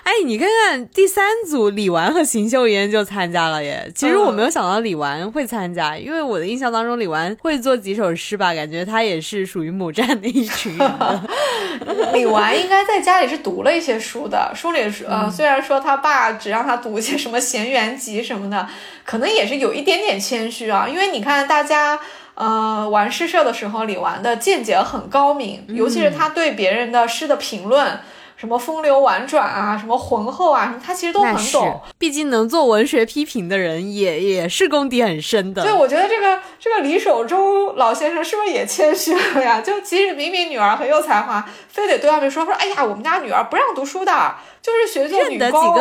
[0.05, 3.91] 哎，你看看第三组李纨和邢岫烟就参加了耶。
[3.95, 10.91] 其实我没有想到李纨会参加，因为我的印象当中李纨会做几首诗吧，感觉他也是属于母战的一群人。
[12.13, 18.69] 李纨应该在家里是读了一些书的，书里呃虽然说他爸只让他读一些什么《闲园集》什么的，
[19.05, 20.87] 可能也是有一点点谦虚啊。
[20.89, 21.99] 因为你看大家
[22.35, 28.01] 呃玩诗社的时候，李纨的见解很高明，尤其是他对别人的诗的评论。
[28.41, 31.79] 什么风流婉转啊，什么浑厚啊，什么他其实都很懂。
[31.99, 35.63] 毕竟能做文学批评的人，也也是功底很深的。
[35.63, 39.61] 对，我觉得这个这个李守忠老先生是不是也谦虚了呀？
[39.61, 44.35] 就即使明明女儿很有才华，非得对外面说说，哎呀，我们家女儿不让读书的。
[44.63, 45.75] 就是学做女工，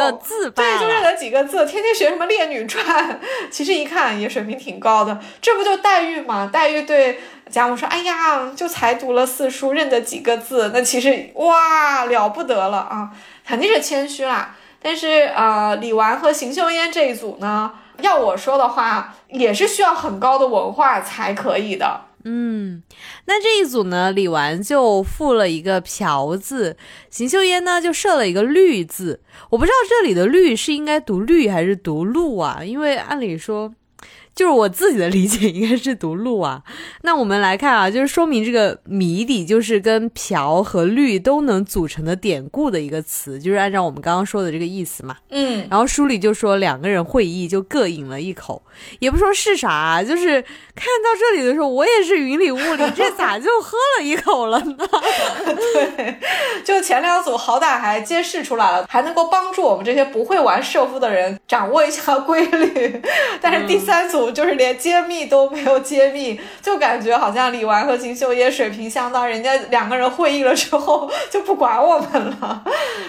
[0.51, 2.83] 对，就认得几个字，天天学什么《列女传》，
[3.51, 5.19] 其实一看也水平挺高的。
[5.41, 6.49] 这不就黛玉吗？
[6.51, 13.09] 黛玉对贾母说：“哎呀，就才读了四书，认得几个字，那其实哇了不得了啊，
[13.45, 22.05] 肯定是谦虚啦。”但是呃，李纨和邢岫烟这一组呢，要我说的话，也是需要很高的文化才可以的。
[22.23, 22.83] 嗯，
[23.25, 26.77] 那这一组呢，李纨就附了一个瓢字，
[27.09, 29.21] 邢岫烟呢就设了一个绿字。
[29.49, 32.61] 我不知道这里的绿是应该读绿还是读露啊？
[32.63, 33.73] 因为按理说。
[34.39, 36.63] 就是我自己的理解，应该是读鹿啊。
[37.03, 45.17] 那我们来看啊，就是说明这个谜底就是跟瓢和绿都能组成的典故的一个词，就是按照我们刚刚说的这个意思嘛。
[45.29, 45.67] 嗯。
[45.69, 48.63] 然后书里就说两个人会意，就各饮了一口，
[48.99, 54.77] 也不说是啥，就是看到这里的时候，我也是云里雾里， 这咋就喝了一口了呢？
[55.73, 56.17] 对，
[56.63, 63.01] 就前两组好歹还揭示出来了，还能够帮助我们这些不会玩射夫的人掌握一下规律，
[63.41, 64.28] 但是第三组。
[64.29, 72.63] 组就是连揭秘都没有揭秘，就感觉好像李纨和秦秀业水平相当，人家两个人会议了之后就不管我们了。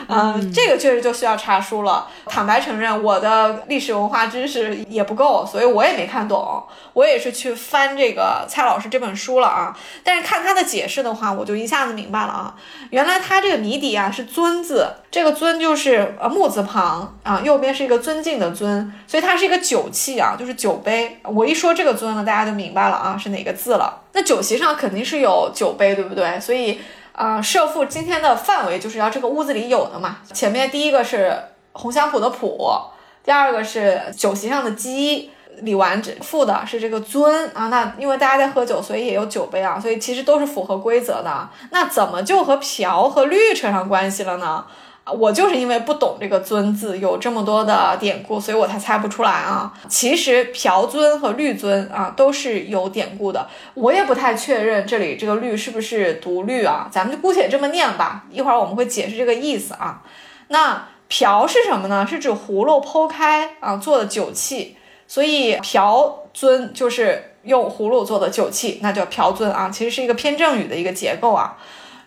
[0.08, 2.06] 嗯，这个确实就需要查书了。
[2.26, 6.62] 坦白承认，我的历史文化知识也不够，所以我也没看懂。
[6.92, 9.76] 我也是去翻这个蔡老师这本书了啊。
[10.02, 12.54] 但是看他的解释的话，我就一下子明白了啊。
[12.90, 21.20] 原来他这个谜底啊是“尊”字，这个“尊”就是呃木字旁啊，右边是一个尊敬的“尊”，所以它是一个酒器啊，就是酒杯。
[21.24, 24.02] 我一说这个“尊”了，大家就明白了啊，是哪个字了。
[24.12, 26.38] 那酒席上肯定是有酒杯，对不对？
[26.38, 26.80] 所以
[27.12, 30.18] 啊，设父今天的范围就是要这个屋子里有的嘛。
[30.32, 31.36] 前面第一个是
[31.72, 32.80] 红香圃的圃，
[33.24, 35.30] 第二个是酒席上的鸡。
[35.62, 41.48] 李纨这赋的是这个尊啊，那因为大家在喝酒，所以也有酒杯啊，所以其实都是符合规则的。
[41.70, 44.64] 那怎么就和嫖和绿扯上关系了呢？
[45.12, 49.72] 我就是因为不懂这个尊字，有这么多的典故，所以我才猜不出来啊。
[49.88, 58.24] 其实嫖尊和绿尊啊都是有典故的，我也不太确认这里这个绿是不是读绿啊，咱们就姑且这么念吧。
[58.30, 60.02] 一会儿我们会解释这个意思啊。
[60.48, 62.06] 那瓢是什么呢？
[62.06, 64.76] 是指葫芦剖开啊做的酒器。
[65.06, 71.56] 所以瓢尊就是用葫芦做的酒器，那叫瓢尊啊，其实是一个偏正语的一个结构啊。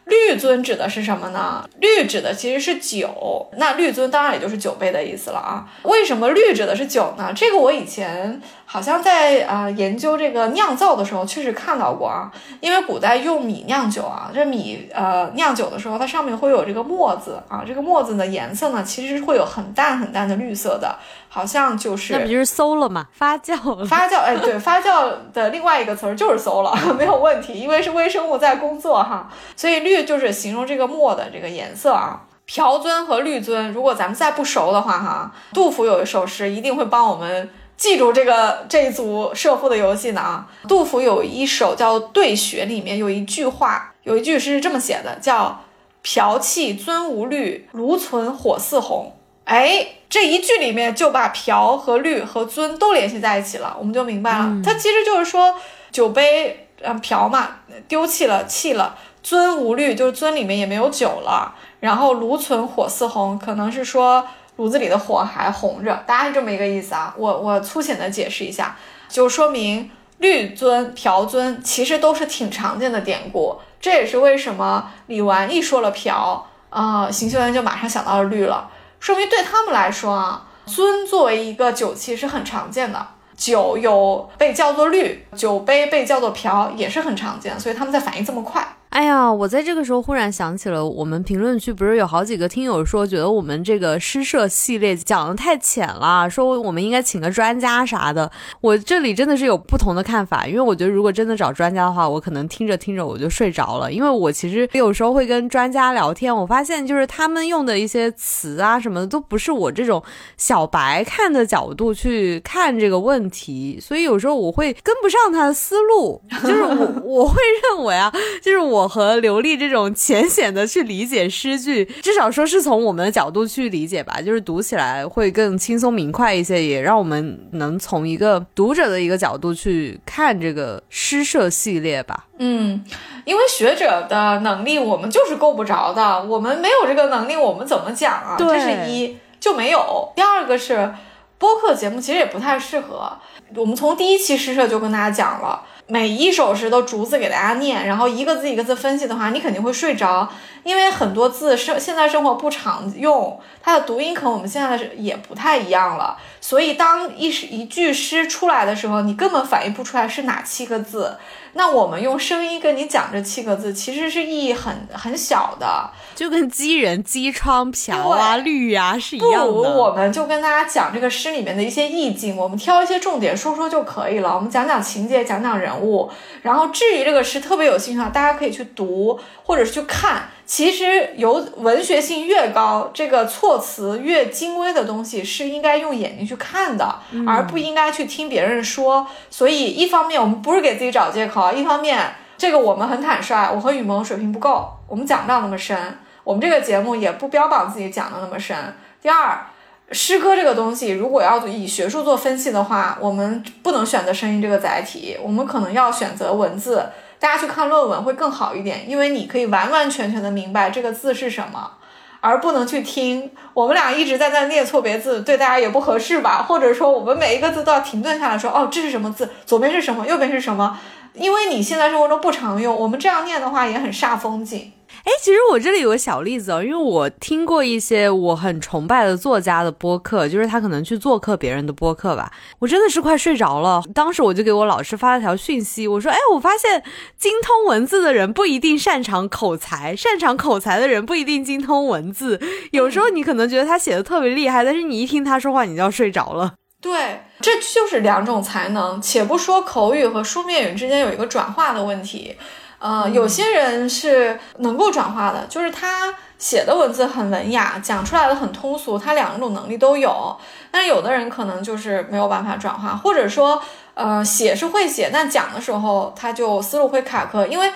[0.05, 1.67] 绿尊指的是什么呢？
[1.79, 5.65] 绿指的其实是酒，那绿尊当然也就是酒杯的意思了啊。
[5.83, 7.31] 为什么绿指的是酒呢？
[7.35, 8.41] 这个我以前
[8.73, 12.31] 好像在啊研究这个酿造的时候确实看到过啊。
[12.59, 20.97] 因为古代用米酿酒啊，这米呃酿酒的时候，它上面会有这个墨子啊，这个墨子的颜色呢，其实会有很淡很淡的绿色的，
[21.29, 23.05] 好像就是那不就是馊了吗？
[23.13, 29.93] 发酵发酵哎，对，发酵的另外一个词儿就是馊了， 没有问题，因为是微生物在工作哈，所以绿。
[29.93, 40.47] 绿就是形容这个墨的这个颜色啊，朴尊和绿尊，如果咱们再不熟的话哈，杜甫有一首诗一定会帮我们记住这个这一组射父的游戏呢啊。
[40.67, 45.62] 杜甫有一首叫《对雪》，里面有一句话，有一句诗是这么写的，叫
[46.01, 49.15] “瓢气尊无虑，炉存火似红”。
[49.45, 55.53] 哎，这一句里面就把瓢和绿和尊都联系在一起了，我们就明白了，它其实就是说
[55.91, 57.57] 酒杯，嗯，瓢嘛，
[57.88, 58.95] 丢弃了，弃了。
[59.21, 61.55] 尊无虑，就是尊里面也没有酒了。
[61.79, 64.25] 然后炉存火似红，可能是说
[64.57, 67.13] 炉子里的火还红着，大概是这么一个意思啊。
[67.17, 68.75] 我我粗浅的解释一下，
[69.09, 69.89] 就说明
[70.19, 73.59] 绿尊、瓢尊其实都是挺常见的典故。
[73.81, 83.07] 这也是为什么李纨一说了瓢啊，邢岫烟就马上想到了绿了，说明对他们来说啊，尊作为一个酒器是很常见的。
[83.35, 88.72] 酒有被叫做绿，酒杯被叫做瓢，也是很常见，所以他们在反应这么快。
[88.93, 98.32] 哎呀，我在这个时候忽然想起了，我们评论区不是有好几个听友说，觉得我们这个诗社系列讲的太浅了，说我们应该请个专家啥的。
[98.62, 103.91] 我这里真的是有不同的看法，因为我觉得如果真的找专家的话，我可能听着听着我就睡着了。
[103.91, 110.03] 因为我其实有时候会跟专家聊天，我发现就是他们用的一些词啊什么的，都不是我这种
[110.38, 118.82] 小白看的角度去看这个问题，所以有时候我会跟不上他的思路，就是我 我会认为啊，就是我。
[118.87, 132.25] 和刘丽这种浅显的去理解诗句，至少说是从我们的角度去理解吧，就是读起来会更轻松明快一些，也让我们能从一个读者的一个角度去看这个诗社系列吧。
[132.37, 132.83] 嗯，
[133.25, 138.35] 因为学者的能力我们就是够不着的，我们没有这个能力，我们怎么讲啊？
[138.37, 140.11] 这是一就没有。
[140.15, 140.93] 第二个是
[141.37, 143.11] 播客节目其实也不太适合。
[143.55, 145.63] 我们从第一期诗社就跟大家讲了。
[145.87, 150.29] 每一首诗都逐字给大家念，然后一个字一个字分析的话，你肯定会睡着，
[150.63, 161.15] 因为很多字生现在生活不常用，它的读音可能我们现在是也不太一样了，所以当一诗一句诗出来的时候，你根本反应不出来是哪七个字。
[161.53, 169.51] 那我们用声音跟你讲这七个字，其实是意义很很小的，就跟击人、击窗、瓢啊、绿啊是一样的。
[169.53, 174.36] 不如我们就跟大家讲这个诗里面的一些意境，我们挑一些重点说说就可以了。
[174.36, 180.23] 我们讲讲情节，讲讲人物，然后至于这个诗特别有兴趣的话，大家可以去读或者是去看。
[180.53, 189.07] 其实有文学性越高，这个措辞越精微的东西是应该用眼睛去看的，而不应该去听别人说。
[189.31, 195.75] 所以一方面我们不是给自己找借口，一方面这个我们很坦率，我和雨萌水平不够，我们讲不了那么深。
[196.23, 198.55] 我们这个节目也不标榜自己讲的那么深。
[199.01, 199.47] 第二，
[199.91, 206.85] 诗歌这个东西如果要以学术做分析的话，我们不能选择声音这个载体，我们可能要选择文字。
[207.23, 211.71] 大家去看论文会更好一点，因为你可以完完全全的明白这个字是什么，
[212.19, 213.31] 而不能去听。
[213.53, 216.43] 我们俩一直在那念错别字，对大家也不合适吧？
[216.45, 219.29] 或者说，我们每一个字都要停顿下来说，哦，这是什么字？
[219.45, 220.05] 左边是什么？
[220.05, 220.77] 右边是什么？
[221.13, 224.73] 因为你现在生活中不常用，我们这样念的话也很煞风景。
[225.03, 233.82] 哎，其实我这里有个小例子哦，因为我听过一些我很崇拜的作家的播客，就是他可能去做客别人的播客吧，我真的是快睡着了。
[233.93, 236.82] 当时我就给我老师发了条讯息，我说：“哎，我发现
[237.17, 242.39] 精通文字的人不一定擅长口才，擅长口才的人不一定精通文字。
[242.71, 249.01] 有时候你可能觉得他写的特别厉害，但是你一听他说话，你就要睡着了。”对，这就是两种才能。
[249.01, 252.36] 且不说口语和书面语之间有一个转化的问题。
[252.84, 260.36] 呃，有些人是能够转化的，就是他写的文字很文雅，讲出来的很通俗，他两种能力都有。
[260.69, 263.63] 但有的人可能就是没有办法转化，或者说，
[263.93, 267.47] 呃，写是会写，但讲的时候他就思路会卡壳。
[267.47, 267.71] 因为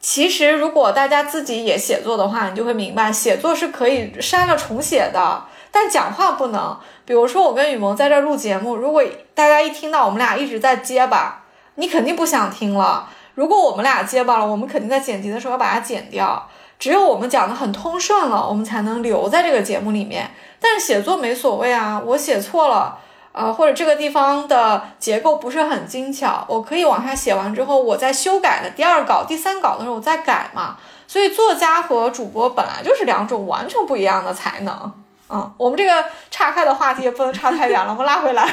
[0.00, 6.76] 其实如果大家自己也写作的话，你就会明白，写作是可以删了重写的，但讲话不能。
[7.04, 9.04] 比如说我跟雨萌在这录节目，如果
[9.36, 11.44] 大家一听到我们俩一直在结巴，
[11.76, 13.08] 你肯定不想听了。
[13.38, 16.44] 如果我们俩结巴了，我们肯定在剪辑的时候要把它剪掉。
[16.76, 20.28] 只有我们讲的很通顺了，我们才能留在这个节目里面。
[20.58, 22.98] 但是写作没所谓啊，我写错了，
[23.30, 30.76] 呃，或者这个地方的结构不是很精巧，我可以往下写完之后，我再修改的第二稿、第三稿的时候我再改嘛。
[31.06, 34.92] 所以作家和主播本来就是两种完全不一样的才能。
[35.30, 38.52] 嗯，我们这个岔开的话题也不能岔太远了，我们拉回来。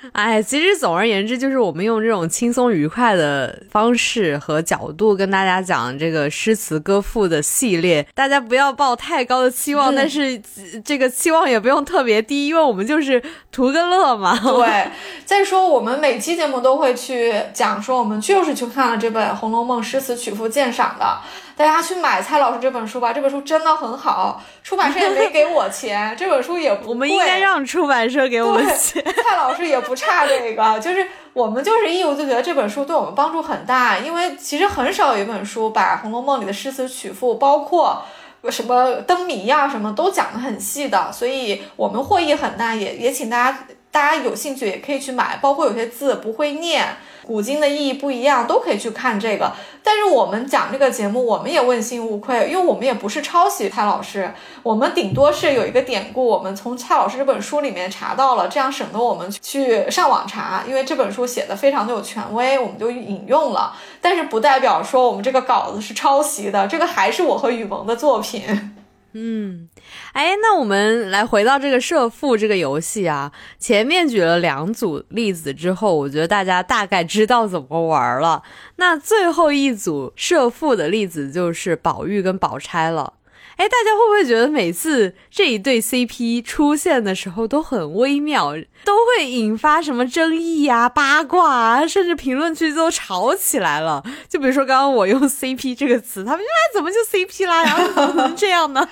[0.12, 10.40] 哎，其实总而言之，就是我们用这种轻松愉快的方式和角度跟大家讲这个诗词歌赋的系列，大家不要抱太高的期望，但是
[10.84, 14.38] 这个期望也不用特别低，因为我们就是图个乐嘛。
[14.38, 14.90] 对，
[15.26, 21.18] 再说我们每期节目都会去讲说，我们就是去看了这本《红楼梦》诗词曲赋鉴赏的。
[21.58, 29.04] 大家去买蔡老师这本书吧，这本书真的很好，出版社也没给我钱， 这本书也不我们应该让出版社给我们钱。
[29.28, 38.04] 蔡老师也不差这个， 就是我们就是义务就觉得这本书对我们帮助很大，因为其实很少有一本书把《红楼梦》里的诗词曲赋，包括
[38.50, 43.58] 什么灯谜呀，什么都讲得很细的，所以我们获益很大，也也请大家
[43.90, 46.96] 大家有兴趣也可以去买，包括有些字不会念。
[47.28, 49.52] 古今的意义不一样，都可以去看这个。
[49.84, 63.76] 但是我们讲这个节目，我们也问心无愧，因为我们也不是抄袭蔡老师，我们顶多是有一个典故，我们从蔡老师这本书里面查到了，这样省得我们去上网查，因为这本书写的非常的有权威，我们就引用了。
[64.00, 68.74] 但是不代表说我们这个稿子是抄袭的，这个还是我和雨萌的作品。
[69.12, 69.68] 嗯，
[70.12, 78.42] 哎，那我们来回到这个设富这个游戏啊，前面举了两组例子之后，我觉得大家大概知道怎么玩了。
[78.76, 83.14] 那最后一组设富的例子就是宝玉跟宝钗了。
[83.58, 88.54] 哎，大家会不会觉得每次这一对 CP 出现的时候都很微妙，
[88.84, 94.00] 都会引发什么争议呀、八卦啊，甚至评论区都吵起来了？
[94.28, 97.64] 就比如说刚刚我用 CP 这个词，他们就哎怎么就 CP 啦？
[97.64, 98.88] 然后怎么能这样呢？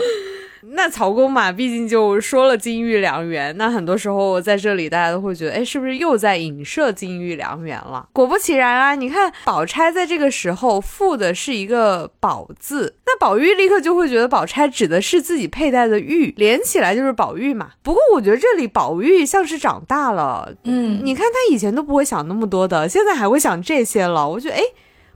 [0.64, 8.08] 那曹公嘛，毕竟就说了金玉良缘，那很多时候在这里大家都会觉得，哎，是不是又在影射金玉良缘了？
[8.12, 17.70] 果不其然啊，你看宝钗在这个时候附的是一个宝字，那宝玉立刻就会觉得宝钗指的是自己佩戴的玉，连起来就是宝玉嘛。
[17.82, 24.62] 不过我觉得这里宝玉像是长大了，嗯，你看他以前都不会想那么多的，现在还会想这些了，我觉得哎。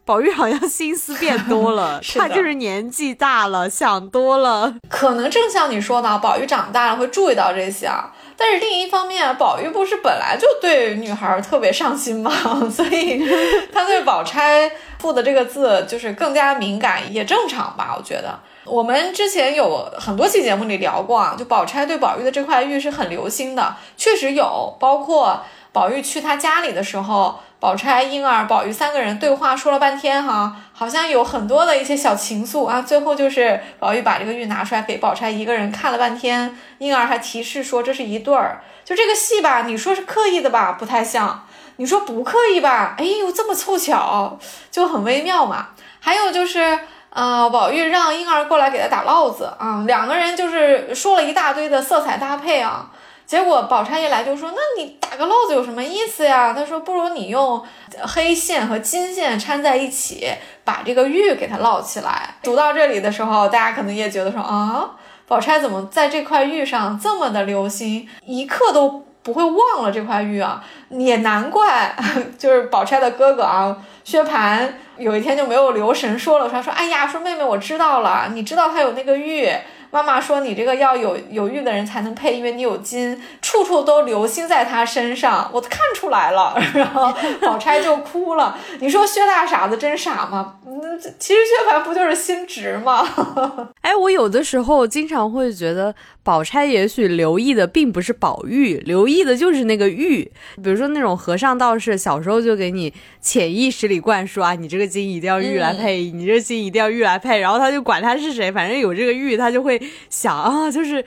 [0.07, 4.73] 宝玉好像心思变多了， 他就是年纪大了，想多了。
[4.89, 8.13] 可能正像你说的，宝玉长大了会注意到这些啊。
[8.37, 12.31] 但是另一方面，宝玉不是本来就对女孩特别上心吗？
[12.71, 13.27] 所以
[13.73, 17.97] 他对宝钗赋的这个字就是更加敏感，也正常吧？
[17.99, 25.43] 我觉得我们之前有很多期节目里聊过啊，就宝钗对宝玉的这块玉是很留心的，确实有，包括
[25.77, 27.39] 宝玉去他家里的时候。
[27.59, 32.83] 宝钗、婴儿、宝玉三个人对话说了半天，哈，好像有很多的一些小情愫啊。
[32.83, 38.63] 最后就是宝玉把这个玉拿出来给宝钗一个人看了半天，婴儿还提示说这是一对儿。
[38.85, 41.45] 就这个戏吧，你说是刻意的吧，不太像；
[41.77, 44.39] 你说不刻意吧，哎呦这么凑巧，
[44.71, 45.69] 就很微妙嘛。
[45.99, 52.91] 还有就是，呃，宝玉让婴儿过来给他打烙子啊，两个人就是说了一大堆的色彩搭配啊。
[53.27, 57.61] 结果宝钗一来就说：“那你打个烙子有什么意思呀？”他说：“不如你用
[58.03, 60.29] 黑线和金线掺在一起，
[60.63, 64.91] 把这个玉给它烙起来。”读到这里的时候，大家可能也觉得说：“啊，
[65.27, 70.65] 宝钗怎么在这块玉上这么的留心，一刻都不会忘了这块玉啊。
[70.91, 71.97] 也难怪，
[72.39, 74.69] 就是宝钗的哥哥啊，薛蟠
[74.99, 79.51] 有一天就没有留神说了，说说，哎呀，说妹妹我知道了，你知道他有那个玉。
[79.91, 86.57] 妈妈说：“你这个要有有玉的人才能配，因为你有金，处处都留心在他身上，我都看出来了。
[86.75, 88.59] ”然后宝钗就哭了。
[88.81, 90.57] 你说薛大傻子真傻吗？
[90.65, 93.07] 那其实薛蟠不就是心直吗？
[93.83, 95.95] 哎，我有的时候经常会觉得。
[96.27, 100.25] 宝钗也许留意的并不是宝玉，留意的就是那个玉。
[100.57, 107.39] 比如说那种和尚道士，小时候就给你潜意识里灌输啊，你这个金一定要玉来配，你这个金一定要玉来配。
[107.39, 109.76] 然后他就管他是谁，反正有这个玉，他就会
[110.11, 111.05] 想啊，就是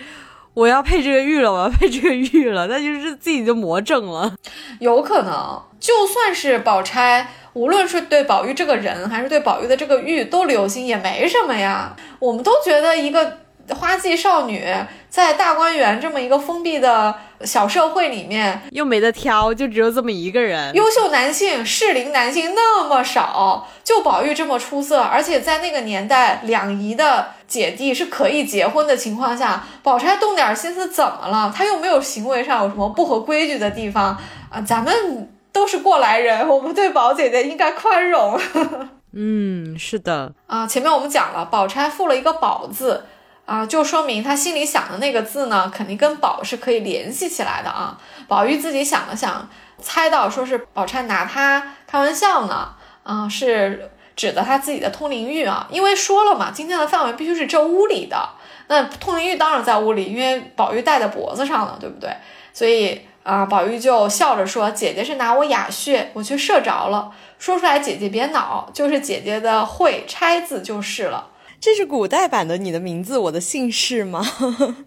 [0.53, 4.33] 我要配这个玉了，我要配这个玉了，那就是自己就魔怔了。
[4.79, 11.95] 有可能，就算是宝钗，无论是对宝玉这个人，还是对宝玉的这个玉都留心，也没什么呀。
[12.19, 13.39] 我们都觉得一个。
[13.75, 14.65] 花季少女
[15.09, 20.73] 在大观园这么一个封闭的小社会里面，又没得挑，就只有这么一个人。
[20.73, 31.51] 优秀男性、适龄男性那么少，就宝玉这么出色，而且在那个年代，两姨的姐弟是可以结婚的情况下，宝钗动点心思怎么了？
[31.55, 34.17] 她又没有行为上有什么不合规矩的地方
[34.49, 34.61] 啊！
[34.61, 38.39] 咱们都是过来人，我们对宝姐姐应该宽容。
[39.13, 43.05] 嗯，是的啊，前面我们讲了，宝钗附了一个宝字。
[43.49, 47.97] 啊，就说明他心里想的那个字呢，肯定跟宝是可以联系起来的啊。
[48.27, 49.49] 宝玉自己想了想，
[49.81, 52.69] 猜到说是宝钗拿他开玩笑呢，
[53.01, 55.67] 啊，是指的他自己的通灵玉啊。
[55.71, 58.29] 因为说了嘛，今天的范围必须是这屋里的，
[58.67, 62.07] 那通灵玉当然在屋里，因为宝玉戴在脖子上了，对不对？
[62.53, 67.09] 所以啊，宝玉就笑着说：“姐姐是拿我哑穴，我却射着了。
[67.39, 71.29] 说出来，姐姐别恼，就是姐姐的会拆字就是了。”
[71.61, 74.25] 这是古代版的你的名字，我的姓氏吗？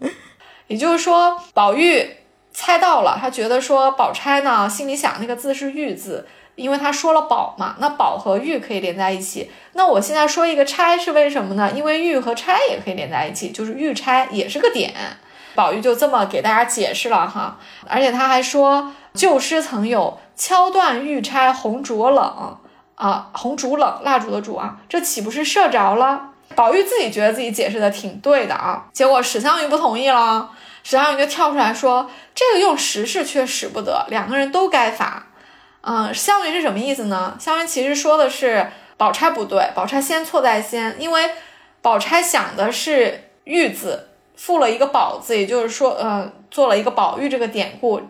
[0.67, 2.17] 也就是说，宝玉
[2.51, 9.51] 猜到了，他觉得说宝钗呢心里想那个字是玉字，因为他说了宝嘛，那宝和玉可以连在一起。
[9.73, 11.71] 那我现在说一个钗是为什么呢？
[11.75, 14.93] 因为玉和钗也可以连在一起，就是玉钗也是个点。
[15.53, 22.57] 宝玉就这么给大家解释了哈，而且他还说旧诗曾有敲断玉钗红烛冷
[22.95, 26.29] 啊，红烛冷蜡烛的烛啊，这岂不是射着了？
[26.55, 30.49] 宝玉自己觉得自己解释的挺对的啊，结果史湘云不同意了，
[30.83, 35.27] 史湘云就跳出来说：“这个用时事却使不得，两个人都该罚。”
[35.81, 37.35] 嗯，湘云是什么意思呢？
[37.39, 41.31] 湘云其实说的是宝钗不对，宝钗先错在先，因为
[41.81, 48.01] 宝钗想的是玉字，附了一个宝字，也就是说，呃，做了一个宝玉这个典故，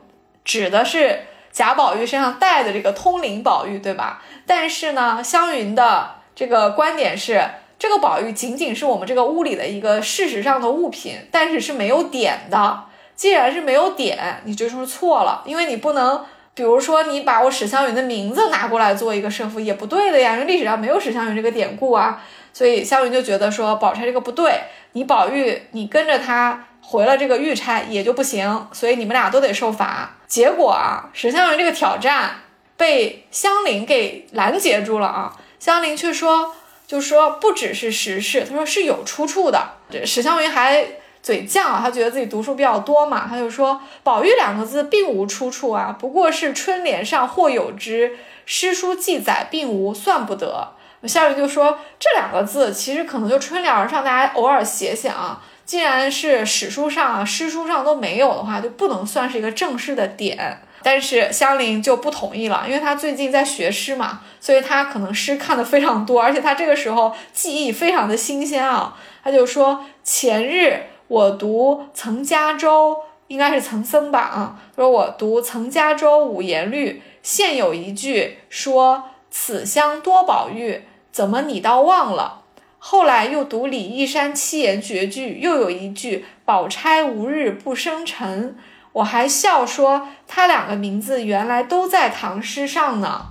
[0.45, 1.21] 指的是
[1.51, 4.21] 贾宝玉身上带的这个通灵宝玉，对吧？
[4.45, 7.43] 但是呢，湘云的这个观点是。
[7.84, 12.86] 这个宝玉仅仅是我们这个屋里的一个事实上的物品，但是是没有点的。
[13.13, 16.23] 既然是没有点，你就是错了，因为你不能，
[16.53, 22.23] 比如说你把我史湘云的名字拿过来做一个胜负，也不对的呀，因为历史上没有史湘云这个典故啊。
[22.53, 24.61] 所以湘云就觉得说宝钗这个不对，
[24.93, 30.15] 你宝玉你跟着他回了这个玉钗也就不行，所以你们俩都得受罚。
[30.25, 32.36] 结果啊，史湘云这个挑战
[32.77, 36.55] 被香菱给拦截住了啊，香菱却说。
[36.93, 39.67] 就说不只是时事，他说是有出处的。
[39.89, 40.85] 这史湘云还
[41.23, 48.15] 嘴犟啊，他觉得自己读书比较多嘛，他就说“宝玉”两个字并无出处啊，不过是春联上或有之，
[48.45, 50.67] 诗书记载并无，算不得。
[51.05, 60.61] 湘云就说这两个字其实可能就春联上大家偶尔写写啊，既然是史书上啊、诗书上都没有的话，就不能算是一个正式的典。
[60.84, 68.95] 但是香菱就不同意了，因为她最近在学诗嘛，所以她可能诗看的非常多，而且她这个时候记忆非常的新鲜啊。
[69.23, 82.41] 她就说：“前日我读曾家州，应该是曾僧吧啊，说我读曾家州五言律，现有一句说此乡多宝玉，怎么你倒忘了？
[82.77, 88.57] 后来又读李义山七言绝句，又有一句宝钗无日不生尘。”
[88.93, 93.25] 我还笑说，他两个名字原来都在唐诗上呢，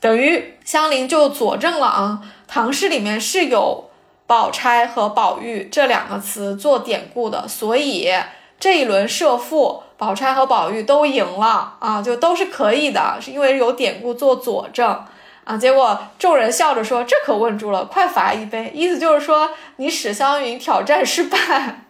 [0.00, 3.90] 等于香菱就佐证了啊，唐诗里面是有
[4.26, 8.10] 宝钗和宝玉这两个词做典故的，所以
[8.58, 15.04] 这一轮设赋，宝钗和宝玉都赢了啊，就都是可以的，是因为有典故做佐证
[15.44, 15.58] 啊。
[15.58, 21.38] 结果众人笑着说：“这可问住了，快罚一杯。”意思就是说你史湘云挑战失败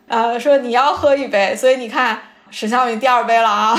[0.08, 2.22] 啊，说你要喝一杯，所以你看。
[2.56, 3.76] 史湘云第二杯了啊！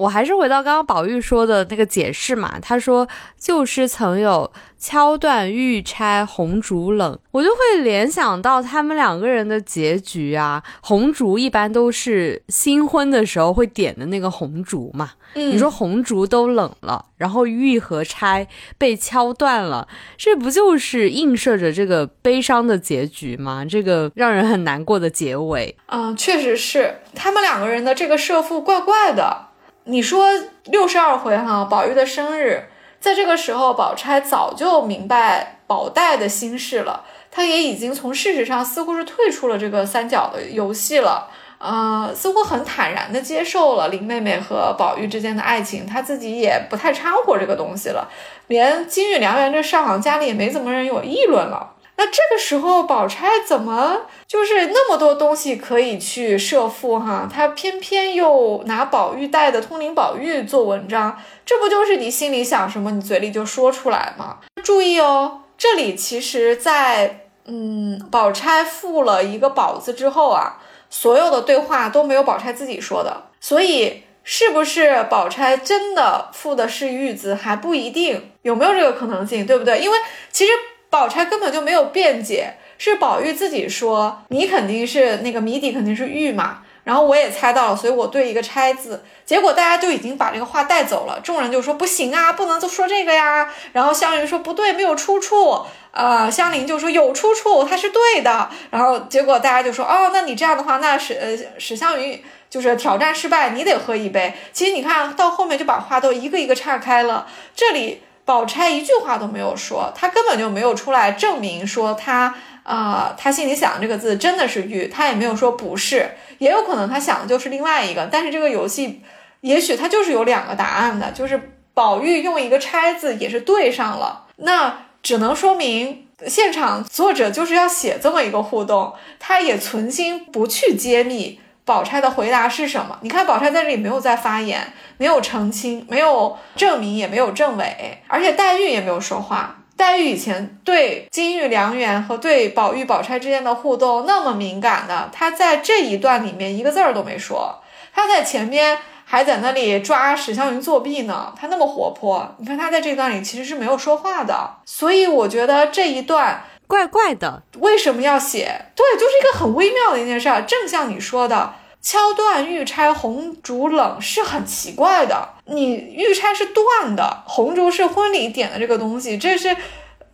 [0.00, 3.06] 我还是回到刚刚宝玉说的那个解释嘛，他说
[3.38, 10.62] 旧诗曾有敲断玉钗红烛冷，我就会联想到他们两个人的结局啊。
[10.80, 18.48] 红烛一般都是新婚的时候会点的那个红烛嘛，嗯你说红烛都冷了，然后玉和钗
[18.78, 19.86] 被敲断了，
[20.16, 23.66] 这不就是映射着这个悲伤的结局吗？
[23.68, 25.76] 这个让人很难过的结尾。
[25.88, 29.49] 嗯，确实是他们两个人的这个设伏怪怪的。
[29.90, 30.28] 你说
[30.66, 32.68] 六十二回哈，宝玉的生日，
[33.00, 41.28] 在这个时候，宝钗早就明白宝黛的心事了，她也已经从事实上似乎是退出了这个三角的游戏了，
[41.58, 48.08] 呃，似乎很坦然的接受了林妹妹和宝玉之间的爱情，她自己也不太掺和这个东西了，
[48.46, 51.72] 连金玉良缘这上行家里也没怎么人有议论了。
[52.00, 57.28] 那这个时候，宝钗怎么就是那么多东西可以去设伏哈？
[57.30, 64.38] 她偏偏又拿宝玉带的通灵宝玉做文章，这不就是你心里想什么，你嘴里就说出来吗？
[64.62, 70.56] 注意哦，这里其实，在嗯，宝钗附了一个宝字之后啊，
[70.88, 79.78] 所有的对话都没有宝钗自己说的，所以是不是宝钗真的附的是玉字还不一定，有没有这个可能性，对不对？
[79.80, 79.98] 因为
[80.32, 80.52] 其实。
[80.90, 104.34] 宝钗根本就没有辩解，是宝玉自己说你肯定是那个谜底肯定是玉嘛，然后我也猜到了，所以我对一个钗字，结果大家就已经把这个话带走了，众人就说不行啊，不能就说这个呀，然后湘云说不对，没有出处，呃，香菱就说有出处，他是对的，然后结果大家就说哦，那你这样的话，那史呃史湘云就是挑战失败，你得喝一杯。
[104.52, 108.02] 其实你看到后面就把话都一个一个岔开了，这里。
[108.30, 118.06] 宝钗一句话都没有说，她根本就没有出来证明说她啊，她心里想的这个字真的是玉，她也没有说不是，也有可能她想的就是另外一个。
[118.06, 119.02] 但是这个游戏，
[119.40, 131.40] 也许它就是有两个答案的，就是宝玉用一个钗字也是对上了，那只能说明现场作者就是要写这么一个互动，他也存心不去揭秘。
[131.64, 132.98] 宝钗的回答是什么？
[133.02, 139.56] 你看，宝钗在这里没有在发言，没有澄清，没有证明，也没有证伪，而且黛玉也没有说话。
[139.76, 147.60] 黛玉以前对金玉良缘和对宝玉、宝钗之间的互动那么敏感的，她在这一段里面一个字儿都没说。
[147.94, 152.34] 她在前面还在那里抓史湘云作弊呢，她那么活泼。
[152.38, 156.42] 你看她在这段里其实是没有说话的，所以我觉得这一段。
[156.70, 158.66] 怪怪的，为什么要写？
[158.76, 160.40] 对，就是一个很微妙的一件事儿。
[160.42, 161.52] 正像你说的，
[161.82, 165.30] 敲断玉钗红烛冷是很奇怪的。
[165.46, 169.56] 你玉钗是断的，红烛是婚礼点的这个东西，这是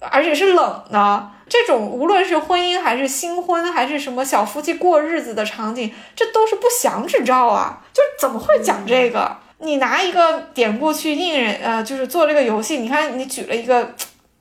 [0.01, 1.31] 而且是冷的。
[1.47, 7.83] 这种无论是婚姻还是新婚还是什么小夫妻过日子的场景，这都是不祥之兆啊！
[7.93, 9.37] 就怎么会讲这个？
[9.59, 12.79] 你拿一个典故去应人，呃，就是做这个游戏。
[12.79, 13.95] 你看，你举了一个。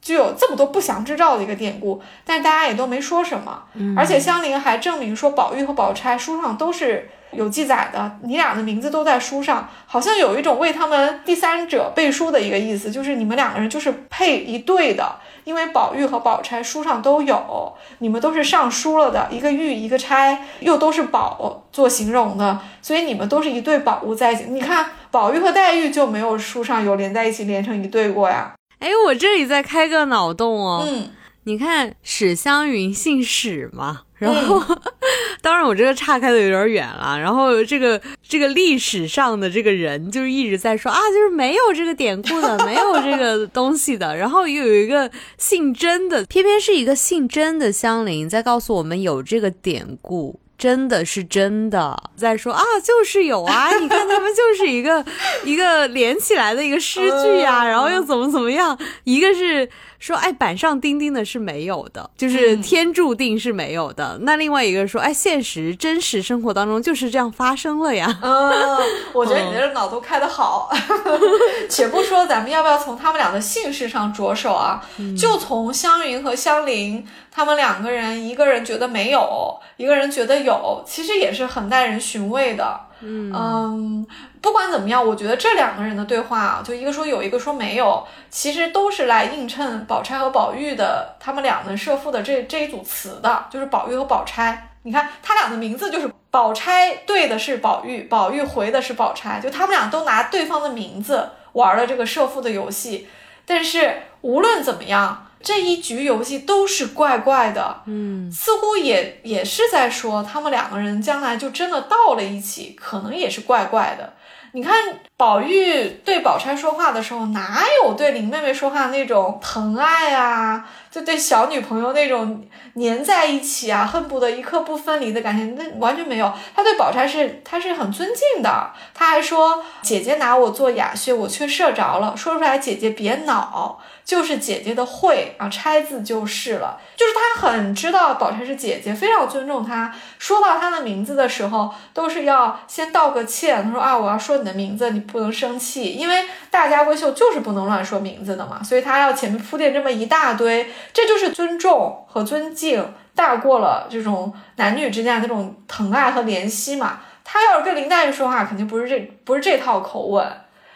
[0.06, 3.64] 就有这么多不祥之兆的一个典故，但大家也都没说什么。
[3.97, 24.43] 而且香菱还证明说，宝玉和宝钗书上都是有记载的，你俩的名字都在书上，好像有一种为他们第三者背书的一个意思，就是你们两个人就是配一对的，因为宝玉和宝钗书上都有，你们都是上书了的，一个玉一个钗，又都是宝做形容的，所以你们都是一对宝物在一起。
[24.49, 28.53] 你看宝玉和黛玉就没有书上有连在一起连成一对过呀。
[28.80, 30.86] 哎，我这里再开个脑洞哦。
[30.88, 31.09] 嗯，
[31.43, 34.61] 你看史湘云姓史嘛，然后
[35.41, 37.17] 当然我这个岔开的有点远了。
[37.19, 44.15] 然后这个这个历史上的这个人就是一直在说啊，就是没有这个典故的，没有这个东西的。
[44.17, 50.39] 然后又有一个姓甄的，偏偏是一个姓甄的香菱在告诉我们有这个典故。
[50.58, 55.03] 真的是真的，在说啊，就是有啊， 你看他们就是一个
[55.43, 59.70] 一个连起来的一个诗句呀，然后又怎么怎么样，一个是。
[59.99, 64.17] 说哎，板上钉钉的是没有的，就是天注定是没有的。
[64.21, 68.19] 那另外一个说哎，现实真实生活当中就是这样发生了呀。
[68.21, 68.51] 嗯，
[69.13, 70.71] 我觉得你这脑洞开的好。
[71.69, 74.83] 且不说咱们要不要从他们俩的姓氏上着手啊，
[75.17, 82.81] 就从湘云和湘菱他们两个人，一个人觉得没有，一个人觉得有，其实也是很耐人寻味的。
[83.08, 84.08] 嗯，
[84.41, 94.72] 不管怎么样，我觉得这两个人的对话啊，就一个说有，一个说没有，其实都是来映衬宝钗和宝玉的他们两个设父的这这一组词的，就是宝玉和宝钗。
[94.84, 103.08] 你看他俩的名字就是宝钗对的是宝玉，宝玉回的是宝钗，就他们俩都拿对方的名字玩了这个设父的游戏。
[103.45, 105.22] 但是无论怎么样。
[105.45, 114.13] 这一局游戏都是怪怪的，嗯，似乎也也是在说他们两个人将来就真的到了一起，可能也是怪怪的。
[114.53, 114.73] 你看
[115.17, 120.67] 宝玉对宝钗说话的时候，哪有对林妹妹说话那种疼爱啊？
[120.95, 122.41] 就对小女朋友那种
[122.75, 126.33] 黏在一起啊，恨不得一刻不分离的感觉，那完全没有。
[126.55, 128.71] 他对宝钗是，他是很尊敬的。
[128.93, 132.15] 他还说：“姐姐拿我做哑穴，我却射着了。
[132.15, 136.79] 说出来，姐姐别恼。”就是姐姐的慧啊，钗字就是了。
[136.95, 139.91] 就是他很知道宝钗是姐姐，非常尊重她。
[140.19, 143.63] 说到她的名字的时候，都是要先道个歉。
[143.63, 146.23] 他说啊，我要说你的名字，你不能生气，因为
[146.56, 148.64] 大家闺秀就是不能乱说名字的嘛。
[148.64, 157.01] 所以他要前面铺垫这么一大堆，这就是尊重和尊敬大过了这种男女之间的这种疼爱和怜惜嘛。
[157.26, 160.26] 他要是跟林黛玉说话，肯定不是这不是这套口吻。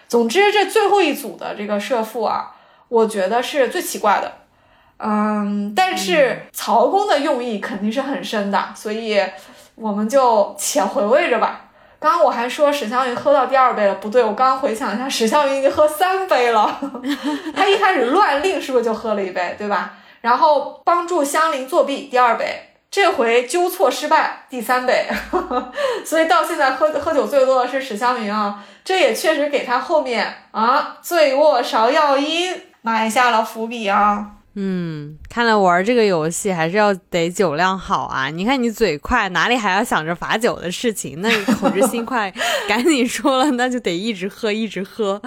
[0.09, 2.55] 总之，这最后一组的这个设父啊。
[2.89, 4.33] 我觉得是最奇怪的，
[4.97, 9.21] 嗯，但是曹公的用意肯定是很深的，所以
[9.75, 11.68] 我们就且回味着吧。
[11.99, 16.79] 刚刚我还说史湘云喝到第二杯了，不对，我刚刚回想一下，史湘云已经喝三杯了。
[17.55, 19.93] 他一开始乱令是不是就喝了一杯，对吧？
[20.21, 25.07] 然后帮助香菱作弊，第二杯，这回纠错失败，第三杯。
[26.05, 32.63] 所以到现在喝喝酒最多的是史湘云啊，这也确实给他后面啊醉卧芍药阴。
[32.81, 34.25] 埋下了伏笔啊！
[34.55, 38.29] 嗯，看来玩这个游戏还是要得酒量好啊！
[38.29, 41.21] 你看你嘴快，哪里还要想着罚酒的事情？
[41.21, 42.33] 那口直心快，
[42.67, 45.21] 赶紧说了，那就得一直喝，一直喝。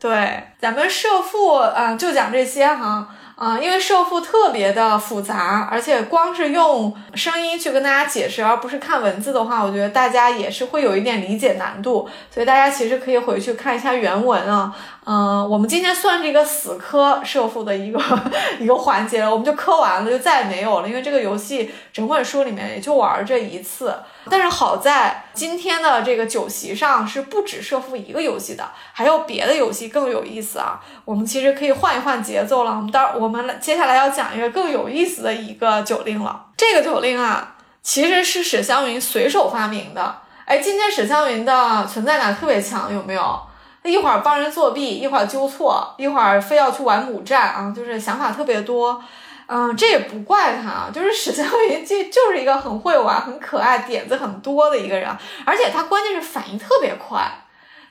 [0.00, 3.14] 对，咱们社父啊，就讲这些哈。
[3.42, 12.08] 啊，因为设父特别的复杂，而且光是用声音去跟大家解释，而不是看文字的话，我觉得大家也是会有一点理解难度。
[12.30, 14.72] 所以大家其实可以回去看一下原文啊。
[15.04, 18.00] 嗯，我们今天算是一个死磕设父的一个
[18.60, 20.88] 一个环节了，我们就磕完了，就再也没有了。
[20.88, 23.92] 因为这个游戏整本书里面也就玩这一次。
[24.30, 30.80] 但是好在今天的这个酒席上是不止设伏一个游戏的，还有别的游戏更有意思啊。
[31.04, 32.70] 我们其实可以换一换节奏了。
[32.70, 36.46] 我们到我们接下来要讲一个更有意思的一个酒令了。
[36.56, 40.16] 这个酒令啊，其实是史湘云随手发明的。
[40.44, 43.40] 哎，今天史湘云的存在感特别强，有没有？
[43.84, 49.02] 一会儿帮人作弊，一会儿纠错，一会儿非要去玩母战啊，就是想法特别多。
[49.46, 55.10] 嗯，这也不怪他啊，就是史湘云就就是一个很会玩、很可爱、点子很多的一个人，
[55.44, 57.30] 而且他关键是反应特别快。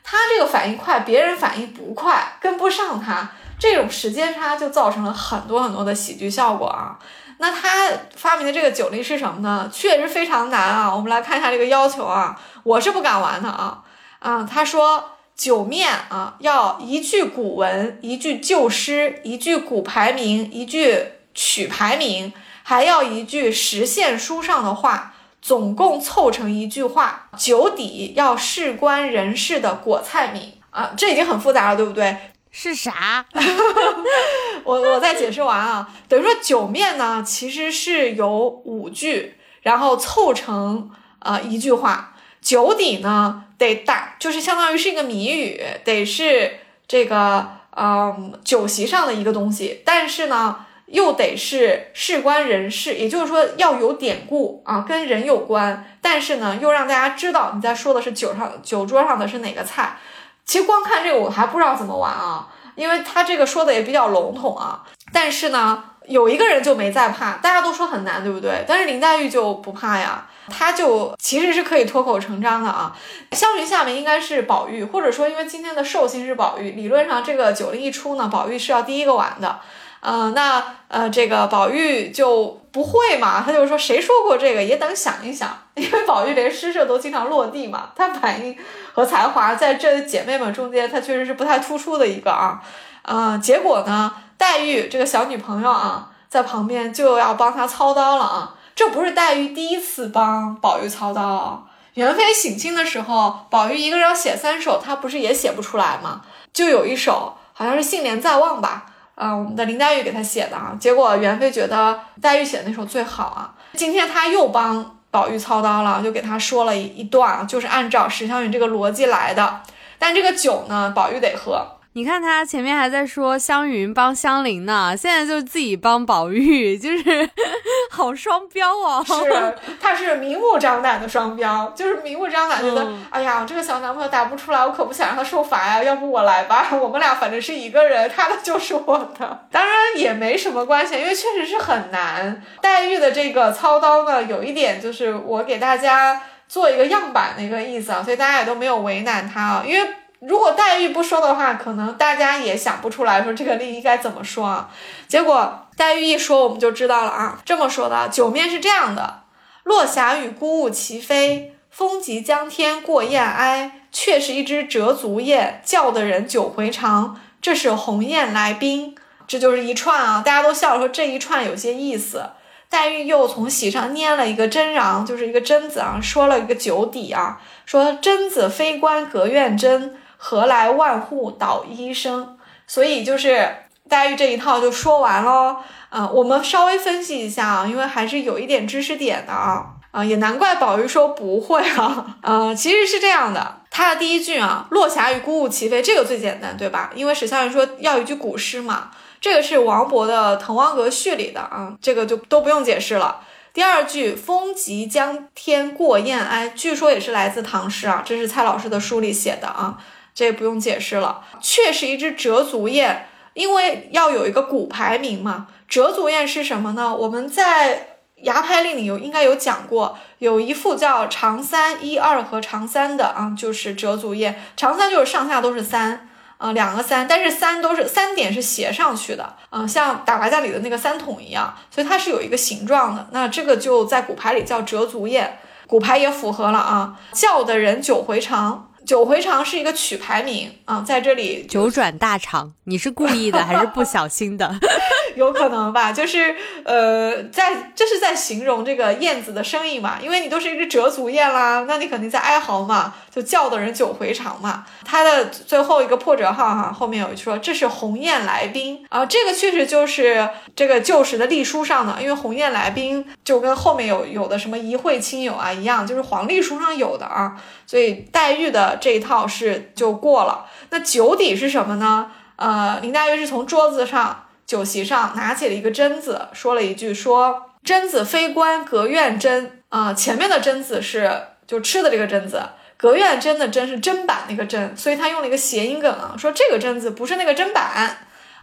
[0.04, 3.30] 他这个反应快，别人反应不快，跟不上他，
[3.60, 6.98] 这种时间差就造成了很多很多的喜剧效果啊。
[7.38, 9.70] 那他发明的这个酒令是什么呢？
[9.72, 10.92] 确实非常难啊。
[10.96, 13.84] 我们来看一下这个要求啊，我是不敢玩的啊。
[14.18, 21.21] 啊，他说酒面啊要一句古文，一句旧诗，一句古牌名，一句。
[21.34, 27.30] 曲牌名还要一句实现书上的话，总共凑成一句话。
[27.38, 32.16] 酒底要事关人事的果菜名啊，这已经很复杂了，对不对？
[32.52, 33.26] 是啥？
[34.64, 42.16] 我我再解释完啊，等于说酒面呢，其实是有五句，然后凑成呃一句话。
[42.42, 50.66] 酒底呢，得打，就是相当于是一个谜语，得是这个嗯酒席上的一个东西，但是呢。
[50.92, 55.86] 又得是事关人事，也就是说要有典故啊，跟人有关。
[56.02, 59.98] 但是呢，又让大家知道你在说的是酒上酒桌上的是哪个菜。
[60.46, 64.84] 其实光看这个我还不知道怎么玩啊，因为他这个说的也比较笼统啊。
[65.14, 68.66] 但是呢，有一个人就没在怕，大家都说很难，对不对？
[68.68, 72.98] 但是林黛玉就不怕呀，她就其实是可以脱口成章的啊。
[73.32, 79.60] 湘云下面应该是宝玉，或者说因为今天的寿星是宝玉，理论上这个酒令一出呢，宝玉是要第一个玩的。
[80.02, 88.58] 嗯，那呃，这个宝玉就不会嘛，他就说谁说过这个，也等想一想， 因为宝玉连诗社都经常落地嘛，他反应
[88.94, 92.62] 和才华在这姐妹们中间，他确实是不太突出的一个啊。
[93.04, 98.56] 嗯，结果呢，黛玉这个小女朋友啊，在旁边就要帮他操刀了啊。
[98.74, 106.22] 这不是黛玉第一次帮宝玉操刀，元妃省亲的时候，宝玉一个人要写三首，他不是也写不出来吗？
[106.52, 108.88] 就有一首好像是信连在望吧。
[109.16, 113.54] 啊，我们的林黛玉给他写的啊，结果元妃觉得黛玉写的那首最好啊。
[113.74, 119.62] 今天他又帮宝玉操刀了，就给他说了一一段，就是按照史湘云这个逻辑来的。
[120.00, 121.66] 但这个酒呢，宝玉得喝。
[121.94, 127.30] 你看他前面还在说湘云帮香菱呢，现在就自己帮宝玉，就是
[127.92, 129.04] 好双标哦。
[129.06, 139.48] 是，他是明目张胆的双标，就是明目张胆觉得，哎呀，这个小男朋友打不出来，我可不想让他受罚呀，要不我来吧，我们俩反正是一个人，他的就是 我的。
[139.52, 142.42] 当然也没什么关系，因为确实是很难。
[142.62, 149.90] 黛玉的这个操刀呢，有一点就是我给大家做一个样板的一个意思啊，所以大家也都没有为难他啊，因为。
[150.26, 154.70] 如果黛玉不说的话，可能大家也想不出来说这个例应该怎么说啊。
[155.08, 157.40] 结果黛玉一说，我们就知道了啊。
[157.44, 159.24] 这么说的，九面是这样的：
[159.64, 163.78] 落霞与孤鹜齐飞，风急江天过雁哀。
[163.94, 167.20] 却是一只折足雁，叫的人久回肠。
[167.42, 168.96] 这是鸿雁来宾，
[169.28, 170.24] 这就是一串啊。
[170.26, 172.30] 大家都笑说这一串有些意思。
[172.70, 182.38] 黛玉又从席上拈了一个针瓤，就是一个针子啊，说了一个酒底啊，说针子非关隔院针，何来万户捣衣声？
[182.68, 183.50] 所以就是
[183.90, 185.56] 黛玉这一套就说完喽。
[185.90, 189.66] 啊，我们稍微分析一下啊，因为还是有一点知识点的啊。
[189.90, 192.18] 啊，也难怪宝玉说不会啊。
[192.22, 193.58] 呃，其实是这样的。
[193.72, 196.92] 他的第一句啊，“落霞与孤鹜齐飞”，这个最简单，对吧？
[196.94, 203.22] 因为史湘云说要一句古诗嘛，这个是王勃的《滕王阁序》里的啊，这个就都不用解释了。
[203.54, 209.78] 第二句“风急江天过雁哀”，据说也是来自唐诗啊，这是蔡老师的书里写的啊，
[210.14, 211.24] 这也不用解释了。
[211.40, 215.48] 却是一只折足燕，因为要有一个古牌名嘛。
[215.68, 216.96] 折足燕是什么呢？
[216.96, 217.88] 我们在。
[218.22, 224.40] 牙拍令里有应该有讲过，有一副叫长三一二和长三的啊，就是折足燕。
[224.56, 226.08] 长三就是上下都是三
[226.38, 233.08] 啊，两个三，但是三都是三点是斜上去的啊，像打麻将里的那个三筒一样，所以它是有一个形状的。
[233.12, 237.00] 那这个就在骨牌里叫折足燕，骨牌也符合了啊。
[237.14, 238.71] 叫的人九回肠。
[238.92, 244.54] 九回肠是一个曲牌名啊，在这里九转大肠，你是故意的还是不小心的？
[245.16, 246.36] 有可能吧，就是
[246.66, 254.66] 呃，在这是在形容这个燕子的声音嘛，因为你都是一只折足燕啦，那你肯定在哀嚎嘛，就叫的人九回肠嘛。
[254.84, 267.36] 它的最后一个破折号哈，后面有一说这是鸿雁来宾啊，这个确实就是这个旧时的隶书上的，因为鸿雁来宾就跟后面有有的什么一会亲友啊一样，就是黄历书上有的啊，
[267.66, 268.80] 所以黛玉的。
[268.82, 272.12] 这一套是就过了，那酒底是什么呢？
[272.36, 282.42] 呃，林黛玉是从桌子上酒席上拿起了一个榛子，说了一句：“说榛子非官隔院针啊。”前面的榛子是就吃的这个榛子，
[282.78, 287.98] 隔院针的针是砧板那个针，所以他用了一个谐音梗啊，说这个榛子不是那个砧板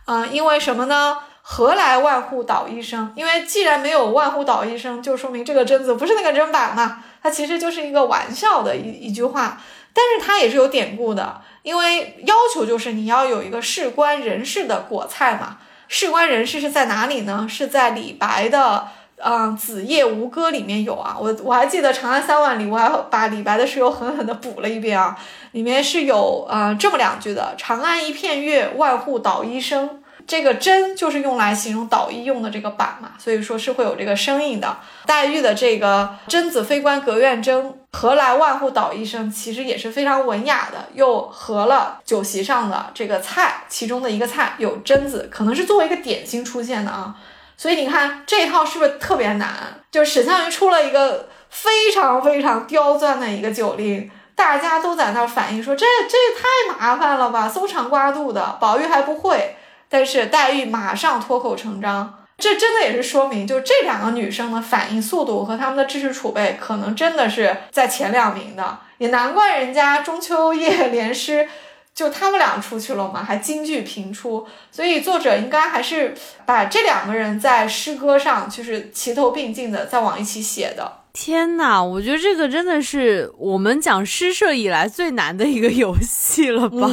[0.04, 1.18] 啊，因为什么呢？
[1.42, 3.10] 何来万户捣衣声？
[3.16, 9.60] 因为既然没有万户捣衣声，就说明这个榛子不是那个砧板嘛，它其实就是一个玩笑的一一句话。
[9.98, 15.58] 但是它也是有典故的，因为要求就是你要有一个事关人事的果菜嘛。
[15.88, 17.48] 事关人事是在哪里呢？
[17.50, 18.86] 是在李白的
[19.16, 21.16] 嗯《子夜吴歌》里面有啊。
[21.18, 25.18] 我我还记得《长安三万里》，我还把李白的诗又狠狠地补了一遍啊。
[25.52, 34.76] 里面是有啊这么两句的：“长安一片月，万户捣衣声。”这个针就是用来形容捣衣用的这个板嘛，所以说是会有这个声音的。
[35.06, 47.14] 黛玉的这个“贞子非关隔院针，何来万户捣衣声”，其实也是非常文雅的，又合了酒席上的这个菜，其中的一个菜有榛子，可能是作为一个点心出现的啊。
[47.56, 49.50] 所以你看这一套是不是特别难？
[49.90, 59.56] 就是史湘云出了一个非常非常刁钻的一个酒令，大家都在那反映说这这也太麻烦了吧，搜肠刮肚的，宝玉还不会。
[59.88, 68.78] 但是黛玉马上脱口成章，这真的也是说明，就这两个女生的反应速度和她们的知识储备，可能真的是在前两名的。
[68.98, 71.48] 也难怪人家中秋夜联诗，
[71.94, 74.46] 就他们俩出去了嘛，还京剧频出。
[74.70, 76.14] 所以作者应该还是
[76.46, 81.00] 把这两个人在诗歌上，就是齐头并进的在往一起写的。
[81.20, 86.88] 天呐，我觉得这个真的是我们讲诗社以来最难的一个游戏了吧？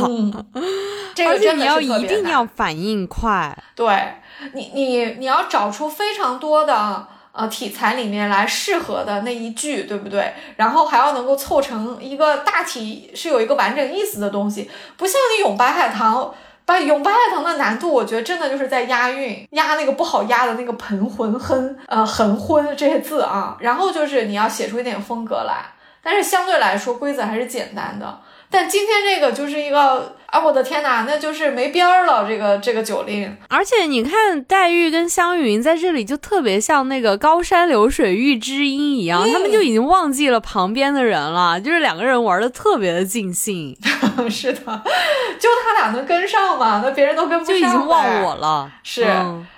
[1.27, 3.85] 而且你要一定要反应快，对
[4.53, 10.33] 你，你你要找出非常多的呃题材里面来适合的那一句，对不对？
[10.55, 14.67] 然后还要能够凑成一个大体是有一个完整意思的东西，
[14.97, 16.33] 不像你咏白海棠。
[16.65, 23.55] 把咏白海棠的难度，我觉得真的就是在押韵，押那个不好押的那个盆浑哼，呃，横昏这些字啊。
[23.59, 25.65] 然后就是你要写出一点风格来，
[26.01, 28.19] 但是相对来说规则还是简单的。
[28.55, 32.25] 但今天这个就是一个啊，我的天哪，那就是没边儿了。
[32.25, 43.77] 这个这个酒令，而且你看黛玉跟湘云在这里就特别像那个高山流水遇知音一样，他们就已经忘记了旁边的人了，就是两个人玩的特别的尽兴。
[44.31, 44.61] 是的，
[45.37, 46.81] 就他俩能跟上吗？
[46.81, 48.71] 那别人都跟不上，就已经忘我了。
[48.83, 49.05] 是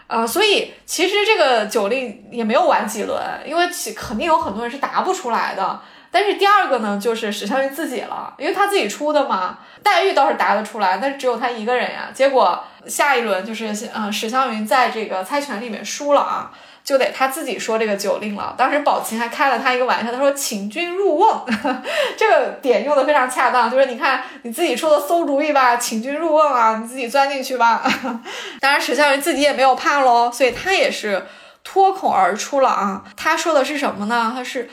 [0.07, 5.79] 啊，所以其实这个酒令也没有玩几轮，因为肯定有很多人是答不出来的。
[6.18, 9.59] 但是第二个呢，就是史湘云自己了，因为他自己出的嘛。
[9.84, 12.09] 黛玉倒是答得出来，但是只有他一个人呀。
[12.11, 16.51] 结果下一轮就是，嗯，史湘云在这个猜拳里面输了啊。
[16.84, 18.55] 就得他自己说这个酒令了。
[18.57, 21.45] 当时宝琴还开了他一个玩笑，他说：“请君入瓮。
[22.18, 27.84] ”这个点用的非常恰当，就是你看你自己出的馊主意吧，请君入瓮啊，你自己钻进去吧。
[28.61, 31.28] 当然史湘云自己也没有怕喽，所以他也是
[31.61, 33.03] 脱口而出了啊。
[33.18, 34.32] 他说的是什么呢？
[34.34, 34.70] 他是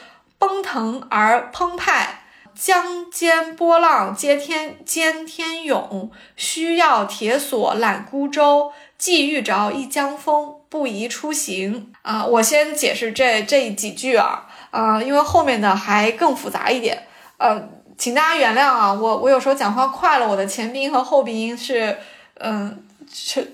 [0.46, 2.20] 奔腾而澎湃。
[2.54, 8.72] 江间波浪接天兼天涌，需要铁索揽孤舟。
[8.96, 11.92] 既遇着一江风，不宜出行。
[12.02, 17.02] 啊，我先解释这这几句啊，啊，因为后面的还更复杂一点。
[17.38, 17.68] 呃，
[17.98, 21.98] 请大家原谅啊，我我有时候讲话快了，我的前鼻音和后鼻音是，
[22.38, 22.84] 嗯，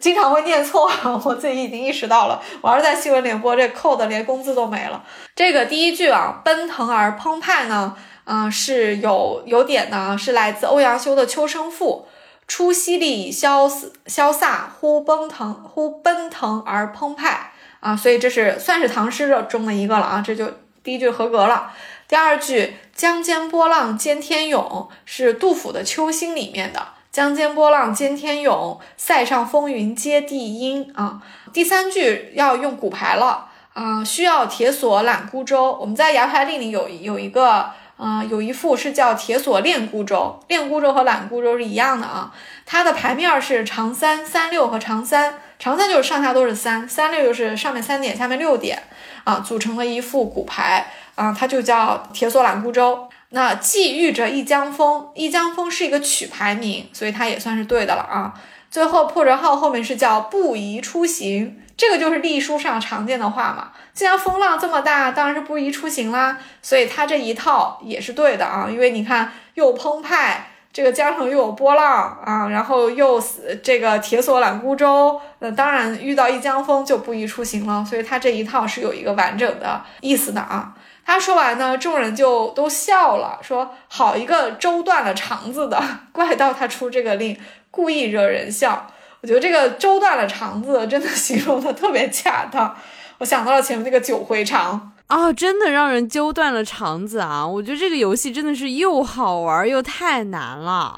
[0.00, 0.90] 经常会念错，
[1.24, 2.40] 我自己已经意识到了。
[2.62, 5.04] 我要是在新闻联播，这扣的连工资都没了。
[5.36, 7.94] 这个第一句啊，奔腾而澎湃呢。
[8.32, 12.06] 嗯，是有有点呢，是来自欧阳修的《秋声赋》，
[12.46, 13.68] 出淅沥潇
[14.06, 17.50] 潇飒，忽奔腾，忽奔腾而澎湃
[17.80, 20.46] 啊，所以这是算是唐诗中的一个了啊，这就
[20.84, 21.72] 第一句合格了。
[22.06, 31.20] 第二句“江间波浪兼天涌”是杜甫的《秋兴》里面的“江间波浪兼天涌，塞上风云接地阴”啊。
[31.52, 35.72] 第三句要用骨牌了啊，需要铁索揽孤舟。
[35.80, 37.70] 我们在《牙牌令》里有有一个。
[38.00, 42.32] 啊，有一副是叫铁索链孤舟，链孤舟和揽孤舟是一样的啊。
[42.64, 48.82] 它的牌面是长三、三六和长三，长三就是上下都是三，三六就是上面三点，下面六点
[49.24, 53.06] 啊，组成了一副骨牌啊，它就叫铁索揽孤舟。
[53.30, 58.34] 那寄遇着一江风，一江风是一个曲牌名，所以它也算是对的了啊。
[58.70, 61.60] 最后破折号后面是叫不宜出行。
[61.76, 63.70] 这个就是隶书上常见的话嘛。
[63.94, 66.38] 既然风浪这么大，当然是不宜出行啦。
[66.60, 73.22] 所以它这一套也是对的啊，因为你看又澎湃，这个江上又有波浪啊，然后又
[73.62, 77.84] 这个铁索揽孤舟，那当然遇到一江风就不宜出行了。
[77.84, 80.74] 所以它这一套是有一个完整的意思的啊。
[81.05, 85.82] 他说完呢，众人就都笑了，说好一个粥断了肠子的，
[86.12, 87.36] 怪到他出这个令，
[87.70, 88.90] 故意惹人笑。
[89.22, 92.74] 我觉得这个粥断了肠子真的形容的特别恰当，
[93.18, 97.44] 我想到了前面那个九回肠啊，真的让人揪断了肠子啊！
[97.46, 100.94] 我觉得这个游戏真的是又好玩又太难了，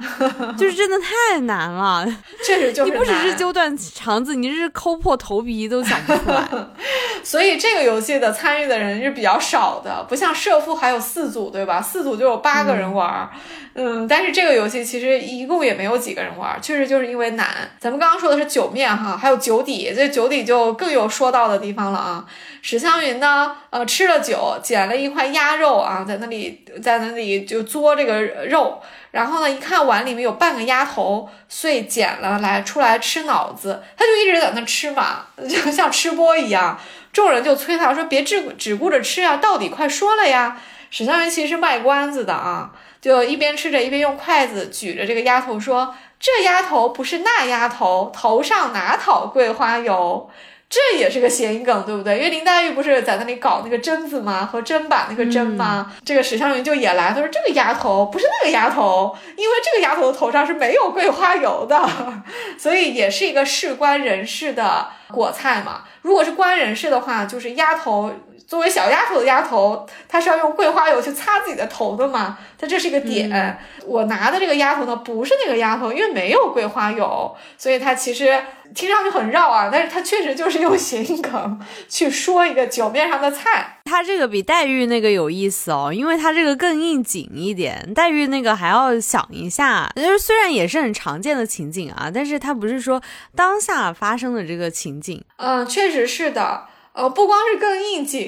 [0.59, 2.07] 就是真的太难了，
[2.45, 6.47] 确实就是你不只是揪断肠子，你是抠破头皮都想不出来。
[7.25, 11.81] 所以这个游戏的参与的人是比较少的，不像社父还有四组对吧？
[11.81, 13.31] 四组就有八个人玩。
[13.33, 17.71] 嗯，嗯但是这个游戏其实一共也没有几个人玩，确实就是因为难。
[17.79, 22.27] 咱们刚刚说的是酒面哈，还有酒底，这酒底就更有说到的地方了啊。
[22.61, 28.81] 史湘云呢，呃，吃了酒，捡了一块鸭肉啊，在那里在那里就嘬这个肉，
[29.13, 36.79] 然后呢，一看碗里面有半个鸭头，遂捡了来出来吃脑子，他就一直在那吃嘛，就像吃播一样。
[37.13, 40.59] 众人就催他说：“别只只顾着吃啊，到底快说了呀！”
[40.91, 42.71] 史湘云其实是卖关子的啊。
[43.03, 50.31] 就一边吃着，一边用筷子举着这个丫头说：“这丫头不是那丫头，头上哪讨桂花油？”
[50.71, 52.17] 这也是个谐音梗，对不对？
[52.17, 54.49] 因为林黛玉不是在那里搞那个针子吗？
[54.51, 55.93] 和砧板那个砧吗？
[56.03, 61.87] 这个史湘云就也来，他说：“这个丫头不是那个丫头，因为这个丫头的头上是没有桂花油的，
[62.57, 65.83] 所以也是一个事关人事的果菜嘛。
[66.01, 68.13] 如果是官人事的话，就是丫头。”
[68.53, 72.37] 作为小丫头的丫头，她是要用桂花油去擦自己的头的嘛？
[72.59, 73.59] 她这是一个点。
[73.87, 78.39] 我拿的这个丫头呢，不是那个丫头，因为没有桂花油，所以她其实
[78.75, 79.71] 听上去很绕啊。
[79.73, 83.79] 但是她确实就是用谐音梗去说一个酒面上的菜。
[83.87, 87.95] 她这个比黛玉那个有意思哦，因为她这个更应景一点。
[87.95, 93.03] 黛玉那个还要想一下，就是虽然也是很常见的情景啊，但是她不是说
[93.35, 95.25] 当下发生的这个情景。
[95.39, 96.67] 嗯，确实是的。
[96.95, 98.21] 呃，不光是更应景，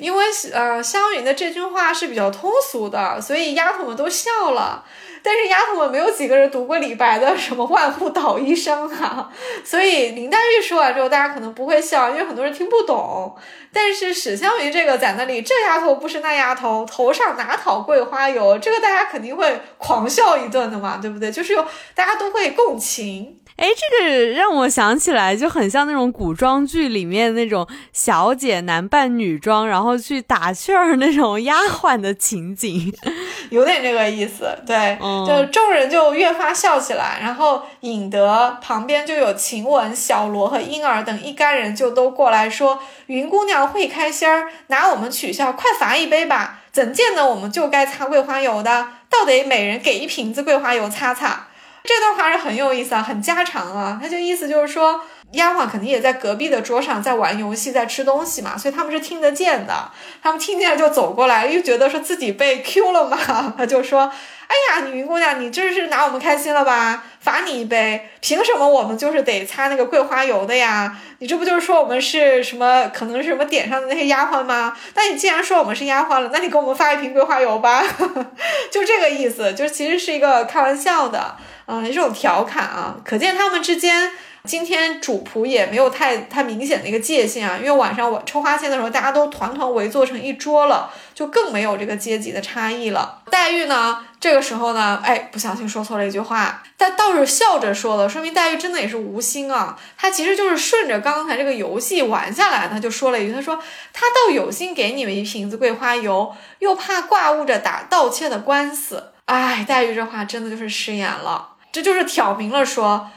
[0.00, 4.84] 因为呃，湘云的这句话是比较通俗的，所以丫头们都笑了。
[5.20, 9.30] 但是丫头们没有几个人读过李白的什么“万户捣衣声”啊，
[9.64, 13.36] 所以林黛玉说完之后，大家可能不会笑，因为很多人听不懂。
[13.72, 18.58] 但是史湘云这个在那里，这丫头不是那丫头，头上哪讨桂花油？
[18.58, 21.30] 这个大家肯定会狂笑一顿的嘛，对不对？
[21.30, 21.64] 就是有
[21.94, 23.40] 大家都会共情。
[23.58, 32.92] 哎，这个让我想起来就很像那种古装剧里面那种小姐男扮女装，然后去打趣儿那种丫鬟的情景，
[33.50, 34.48] 有点这个意思。
[34.64, 34.96] 对，
[35.26, 46.60] 就众人就越发笑起来，然后引得旁边就有晴雯、小罗和婴儿等一干人就都过来说：“云姑娘会开心儿，拿我们取笑，快罚一杯吧！
[46.70, 48.86] 怎见得我们就该擦桂花油的？
[49.10, 51.46] 倒得每人给一瓶子桂花油擦擦。”
[51.84, 53.98] 这段话是很有意思啊，很家常啊。
[54.00, 55.00] 他就意思就是说，
[55.32, 59.90] 丫鬟肯定也在隔壁的桌上在玩游戏，在吃东西嘛，所以他们是听得见的。
[60.22, 63.18] 他们听见就走过来，又觉得说自己被 Q 了嘛，
[63.58, 64.10] 他就说
[64.48, 67.04] ：“哎呀，女云姑娘，你这是拿我们开心了吧？
[67.20, 70.96] 罚你一杯，凭什么我们就是得擦那个桂花油的呀？
[71.18, 72.90] 你这不就是说我们是什么？
[72.94, 74.74] 可能是什么点上的那些丫鬟吗？
[74.94, 77.84] 那你既然说我们是丫鬟了，那你给我们发一瓶桂花油吧，
[78.72, 84.12] 就这个意思，就其实是一个开玩笑的，嗯，这种调侃啊，可见他们之间。”
[84.48, 93.20] 今天主仆也没有太太明显的一个界限啊，因为晚上我抽花签的时候，大家都团团围坐成一桌了，就更没有这个阶级的差异了。
[93.30, 99.78] 黛玉呢，这个时候呢，哎，不小心说错了一句话，但倒是笑着说了，说明黛玉真的也是无心啊。
[99.98, 103.56] 她其实就是顺着刚才这个游戏玩下来，她就说了一句，她说
[103.92, 109.12] 她倒有心给你们一瓶子桂花油，又怕挂误着打盗窃的官司。
[109.26, 113.10] 哎，黛玉这话真的就是失言了，这就是挑明了说。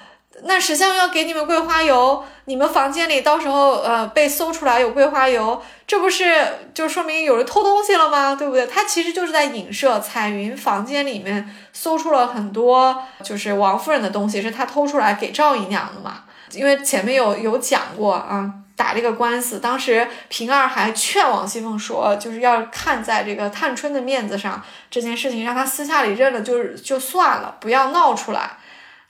[0.44, 8.36] 那史相要给你们桂花油，你们房间里到时候呃被搜出来有桂花油，这不是就说明有人偷东西了吗？
[8.36, 8.66] 对不对？
[8.66, 16.24] 他其实就是在影射彩云房间里面搜出了很多就是王夫人的东西，是他偷出来给赵姨娘的嘛。
[16.54, 28.58] 因为前面有有讲过啊，打这个官司，当时平儿还劝王熙凤说，就是要看在这个探春的面子上，这件事情让他私下里认了，就是就算了，不要闹出来。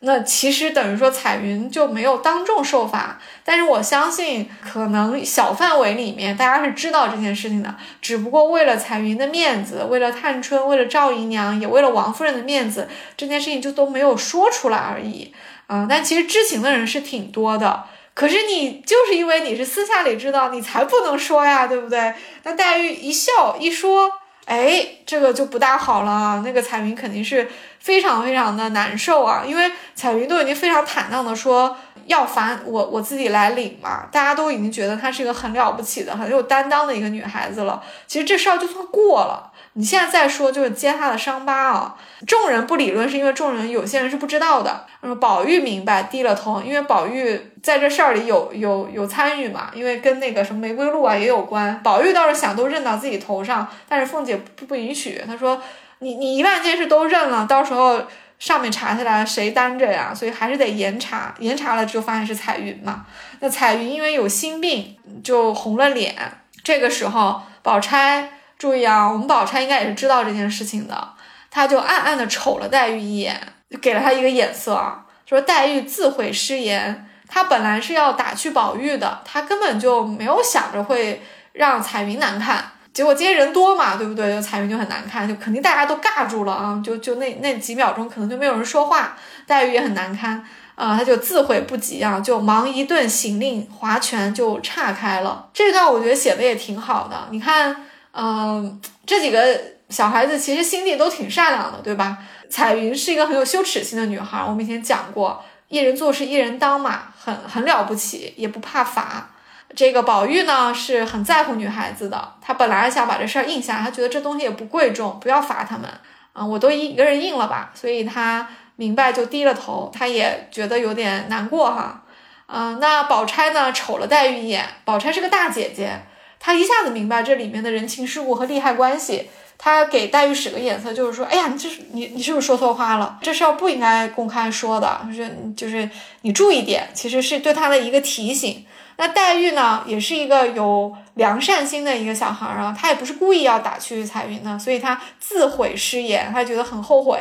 [0.04, 15.32] 那其实等于说彩云就没有当众受罚，但是我相信可能小范围里面大家是知道这件事情的，只不过为了彩云的面子，为了探春，为了赵姨娘，也为了王夫人的面子，这件事情就都没有说出来而已
[15.68, 15.86] 啊。
[15.88, 17.84] 但其实知情的人是挺多的，
[18.16, 22.16] 可是你就是因为你是私下里知道，你才不能说呀，对不对？
[22.42, 24.12] 那黛玉一笑一说，
[24.52, 27.48] 哎，这个就不大好了，那个彩云肯定是。
[27.82, 31.76] 非常非常的难受啊，因为彩云都已经非常坦荡的说
[32.06, 37.82] 要烦我我自己来领嘛，大家都已经觉得她是一个很了不起的、很有担当的一个女孩子了。
[38.06, 41.96] 其实这事儿就算过了，你现在再说就是揭他的伤疤啊。
[42.28, 44.86] 众人不理论是因为众人有些人是不知道的。
[45.02, 51.82] 嗯，宝玉明白，低了头，因为宝玉在这事儿里有有有参与嘛，因为跟那个什么玫瑰露啊也有关。
[51.82, 55.62] 宝玉倒是想都认到自己头上，但是凤姐不不允许，她说。
[56.04, 58.02] 你你一万件事都认了，到时候
[58.40, 60.12] 上面查下来谁担着呀？
[60.12, 63.06] 所以还是得严查，严查了之后发现是彩云嘛。
[63.40, 66.16] 那彩云因为有心病，就红了脸。
[66.64, 68.32] 这个时候，宝钗
[68.62, 71.14] 注意啊，我们宝钗应该也是知道这件事情的，
[71.50, 73.36] 他就暗暗的瞅了黛玉一眼，
[73.68, 82.64] 就给了她一个眼色啊，说黛玉自毁失言，她本来是要打趣宝玉的，她根本就没有想着会让彩云难看。
[82.94, 84.36] 结果今天人多嘛，对不对？
[84.36, 86.80] 就彩云就很难看，就肯定大家都尬住了啊！
[86.86, 90.46] 就就那那几秒钟，可能就没有人说话，黛玉也很难堪
[90.76, 95.48] 啊，他就自悔不及啊，就忙一顿行令划拳就岔开了。
[95.52, 97.76] 这段我觉得写的也挺好的，你看，
[98.14, 99.60] 嗯，这几个
[99.90, 102.18] 小孩子其实心地都挺善良的，对吧？
[102.50, 109.30] 彩云是一个很有羞耻心的女孩，我们以前讲过，一人做事一人当嘛，很很了不起，也不怕罚。
[109.74, 115.90] 这个宝玉呢是很在乎女孩子的，他本来想把这事儿应下，他觉得这东西也不贵重，不要罚他们
[116.34, 118.46] 啊，我都一个人应了吧，所以他
[118.76, 122.04] 明白就低了头，他也觉得有点难过哈，
[122.48, 126.02] 嗯，那宝钗呢瞅了黛玉一眼，宝钗是个大姐姐，
[126.42, 133.20] 他一下子明白这里面的人情世故和利害关系，他给黛玉使个眼色，就是说，哎呀，你这是你你是不是说错话了？
[133.22, 135.88] 这事儿不应该公开说的，就是就是
[136.24, 138.66] 你注意点，其实是对他的一个提醒。
[138.98, 147.20] 那黛玉呢，也是一个有良善心的一个小孩儿啊，她也不是故意要打趣彩云的，所以她自悔失言，她觉得很后悔，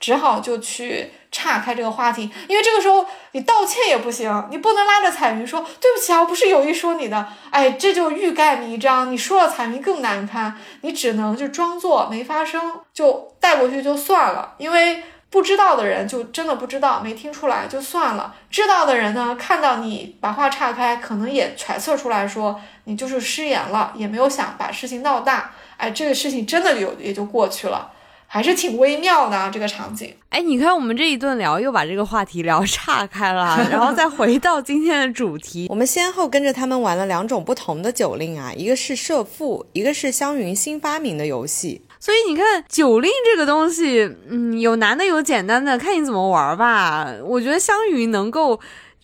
[0.00, 2.30] 只好就去岔开这个话题。
[2.46, 15.02] 因为这个时候你道歉也不行，你不能拉着彩云说对不起啊，我不是有意说你的，哎，这就欲盖弥彰，你说了彩云更难堪，你只能就装作没发生，就带过去就算了，因为。
[15.32, 18.34] 不知道的人就真的不知道，没听出来就算了。
[18.50, 25.52] 知道的人呢，看到你把话岔开，可能也揣测出来说你就是失言了，也没有想把事情闹大。
[25.78, 27.90] 哎，这个事情真的就也就过去了，
[28.34, 30.10] 还是挺微妙的这个场景。
[30.30, 35.66] 哎，你看我们这一顿聊，又把这个话题聊岔开了，然后再回到今天的主题。
[35.70, 41.82] 我们先后跟着他们玩了两种不同的酒令啊，一个是设父，一个是湘云新发明的游戏。
[42.00, 47.12] 所以你看酒令这个东西，嗯，有难的有简单的，看你怎么玩吧。
[47.22, 48.58] 我觉得香云能够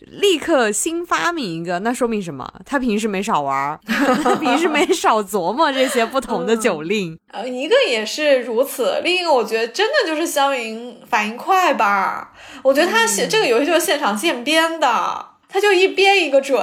[0.07, 2.47] 立刻新发明一个，那说明什么？
[2.65, 7.17] 他平时没少玩， 他平时没少琢磨这些不同的酒令。
[7.31, 12.33] 呃，一个也是如此，另一个我觉得真的就是香云反应快吧。
[12.63, 15.25] 我觉得他写这个游戏就是现场现编的。
[15.51, 16.61] 他就一编一个准。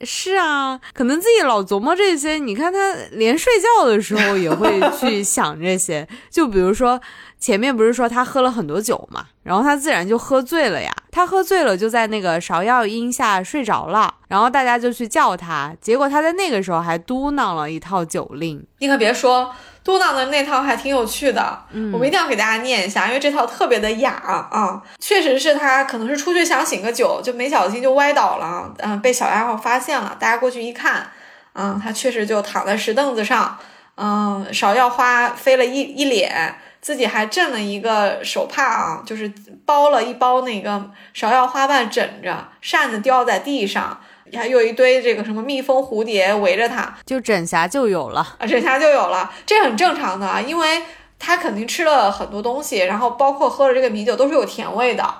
[0.00, 2.38] 是啊，可能自己老琢磨这些。
[2.38, 7.00] 你看他连睡觉的时候也会去想这些，就比如说。
[7.42, 10.94] 前面不是说他喝了很多酒嘛，然后他自然就喝醉了呀。
[11.10, 18.64] 他喝醉了，就在那个芍药荫下睡着了，然后大家就去叫他，结果他在那个时候还嘟囔了一套酒令。
[18.78, 24.80] 你可别说，嘟囔的那套还挺有趣的，嗯我们一定要给大家念一下，因为这套特别的雅啊。
[25.00, 31.08] 确实是他可能是出去想醒个酒，就没小心就歪倒了，嗯，被小丫鬟发现了，大家过去一看，
[31.54, 33.58] 嗯，他确实就躺在石凳子上，
[33.96, 36.54] 嗯，芍药花飞了一一脸。
[36.82, 39.32] 自己还枕了一个手帕啊，就是
[39.64, 44.00] 包了一包那个芍药花瓣枕着，扇子掉在地上，
[44.34, 48.34] 还有一堆这个什么蜜蜂、蝴蝶围着它，就枕霞就有了。
[48.38, 50.82] 啊，枕霞就有了，这很正常的啊，因为
[51.20, 55.14] 他肯定吃了很多东西，然后包括喝了这个米酒都是有甜味的，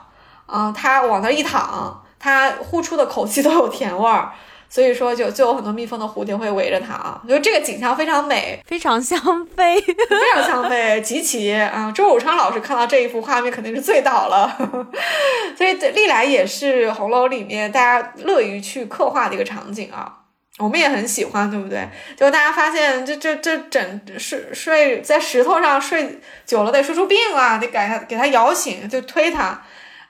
[0.47, 4.33] 嗯，他往那一躺，他呼出的口气都有甜味儿。
[4.73, 9.21] 所以说，就就有很多蜜蜂的蝴蝶会围着它啊，我觉得这个景象非常美，非常香
[9.55, 11.93] 妃，非常香妃，极其啊！
[11.95, 14.57] 周汝昌老师看到这一幅画面肯定是醉倒了，
[15.59, 20.11] 所以历来也是红楼里面大家乐于去刻画的一个场景啊，
[20.57, 21.87] 我们也很喜欢，对不对？
[22.17, 29.63] 就大家发现，这这这枕睡睡在石头上睡久了得睡出病了，得给他给他摇醒，就推他。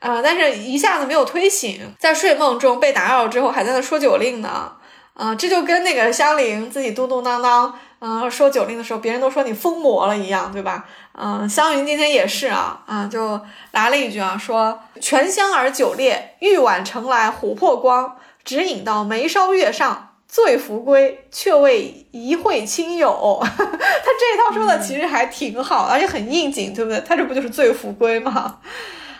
[0.02, 0.20] 啊！
[0.22, 4.72] 但是一下子没有推醒，在睡梦中被打扰之后，还在那说酒令呢。
[5.14, 7.70] 啊，这就跟那个香菱自己嘟嘟囔囔，
[8.00, 10.86] 嗯，说酒令的时候，别人都说你疯魔了一样，对吧？
[11.12, 13.38] 嗯，湘云今天也是啊，啊，就
[13.72, 23.38] 来了一句啊，说泉香而酒烈，玉碗盛来琥珀光，只饮到眉梢月上，醉扶归，却为一会亲友。
[23.44, 26.98] 他这一套说的其实还挺好，而且很应景，对不对？
[27.06, 28.60] 他这不就是醉扶归吗？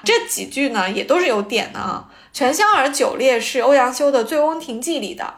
[0.04, 2.08] 这几句呢，也都是有点的啊。
[2.32, 5.34] 泉香而酒烈是欧阳修的《醉翁亭记》里的，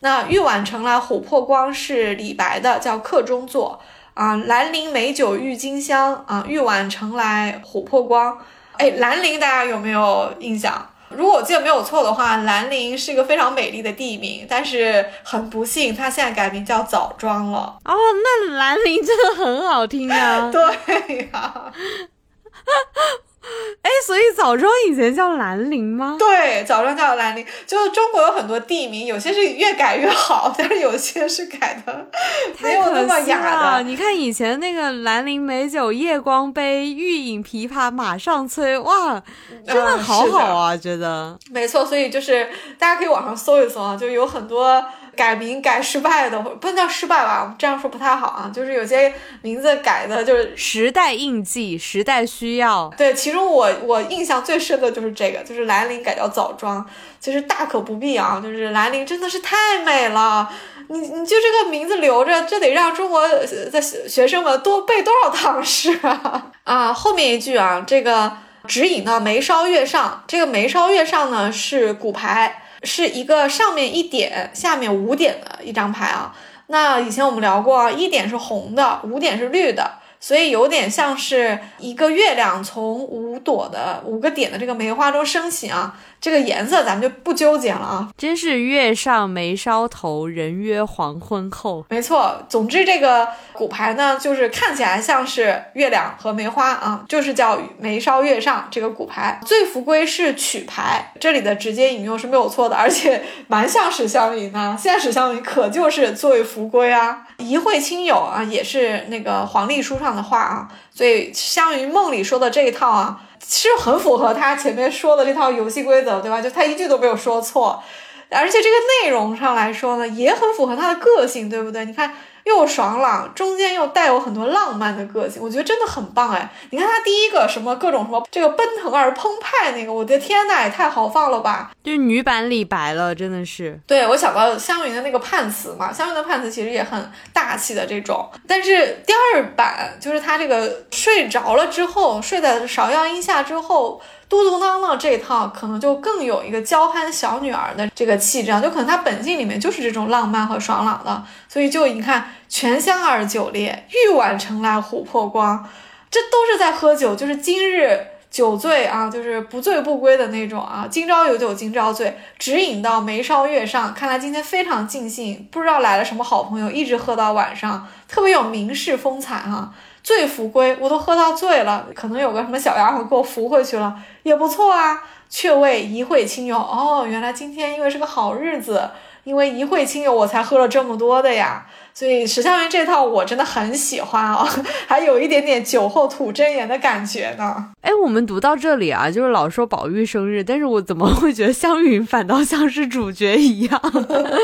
[0.00, 3.80] 那玉碗盛来琥珀光是李白的，叫客中作
[4.14, 4.34] 啊。
[4.34, 8.38] 兰陵美酒郁金香啊，玉碗盛来琥珀光。
[8.78, 10.90] 哎，兰陵大家有没有印象？
[11.10, 17.78] 如果我记得没有错的话，兰陵是一个非常美丽的地名，但是很不幸，它现在改名叫枣庄了。
[17.84, 20.48] 哦，那兰陵真的很好听啊。
[20.52, 21.72] 对呀。
[23.82, 26.16] 哎，所以枣庄以前叫兰陵吗？
[26.18, 27.46] 对，枣庄叫兰陵。
[27.66, 32.06] 就是中国有很多地名，有些是越改越好，但是有些是改的
[32.60, 33.82] 没有那么雅的。
[33.84, 39.22] 你看以前那个兰陵美酒夜光杯，欲饮琵琶马上催，哇，
[39.66, 41.38] 真的好好啊，觉得。
[41.50, 42.48] 没错，所以就是
[42.78, 44.84] 大家可以网上搜一搜啊，就有很多。
[45.18, 47.52] 改名改失败的，不能叫失败吧？
[47.58, 48.48] 这样说不太好啊。
[48.54, 49.12] 就是有些
[49.42, 52.88] 名字改的，就是时代印记、时代需要。
[52.96, 56.88] 对，其中我我印象最深的就是这个，就是兰陵改叫枣庄，
[57.18, 58.40] 其实大可不必啊。
[58.40, 60.48] 就是兰陵真的是太美了，
[60.86, 66.52] 你你就这个名字留着，这得让中国的学生们多背多少唐诗啊！
[66.62, 68.32] 啊，后面一句啊，这个
[68.68, 72.62] 指引到眉梢月上，这个眉梢月上呢是骨牌。
[72.82, 76.34] 是一个上面一点，下面五点的一张牌啊。
[76.68, 79.92] 那以前我们聊过，一点是红的，五点是绿的。
[80.20, 88.08] 所以有点像是一个月亮从五朵的五个点的这个梅花中升起啊，这个颜色咱们就不纠结了啊。
[88.16, 91.84] 真是月上眉梢头，人约黄昏后。
[91.88, 99.40] 没错，总之这个骨牌呢，就是看起来像是月亮和梅花啊，就是叫眉梢月上这个骨牌。
[99.44, 104.76] 醉扶归是曲牌，这里的直接引用是没有错的，而且蛮像史湘云的。
[104.78, 107.24] 现在史湘云可就是醉扶归啊。
[107.38, 116.40] 一会亲友啊，也是那个黄历书上的话啊，所以湘云梦里说的这一套啊，其实很符合他前面说的这套游戏规则，对吧？
[116.40, 117.82] 就他一句都没有说错，
[118.30, 121.84] 而且这个内容上来说呢，也很符合他的个性，对不对？
[121.86, 122.14] 你看。
[122.48, 126.50] 又爽朗，中间又带有很多浪漫的个性，我觉得真的很棒哎！
[126.70, 131.70] 你看他第一个什么各种什么这个奔腾而澎湃那个，我的天呐，也太豪放了吧！
[131.84, 133.78] 就是女版李白了，真的是。
[133.86, 144.00] 对我想到湘云的那个判词嘛，湘云的判词其实也很大气的这种，但是第二版就是他这个睡着了之后，睡在芍药荫下之后。
[144.28, 155.66] 嘟嘟囔囔这一套可能就更有一个娇憨小女儿的这个气质啊，就可能她本性里面就是这种浪漫和爽朗的，所以就你看泉香而酒烈，玉碗盛来琥珀光，
[156.10, 157.98] 这都是在喝酒，就是今日
[158.30, 160.86] 酒醉啊，就是不醉不归的那种啊。
[160.90, 169.72] 今朝有酒今朝醉，只饮到眉梢月上，看来今天非常尽兴，不知道来了什么好朋友，一直喝到晚上，特别有名士风采哈。
[170.08, 175.02] 醉扶归，我都喝到醉了，可能有个什么小丫鬟给我扶回去了，也不错啊。
[175.28, 178.88] 却为一会亲友，哦，原来今天因为是个好日子，
[179.24, 181.66] 因为一会亲友，我才喝了这么多的呀。
[181.98, 184.48] 所以石湘云这套我真的很喜欢哦，
[184.86, 187.72] 还有一点点酒后吐真言的感觉呢。
[187.80, 193.82] 哎，我们读到这里啊，就是老说宝玉生日，但是我怎么会觉得湘云反倒像是主角一样？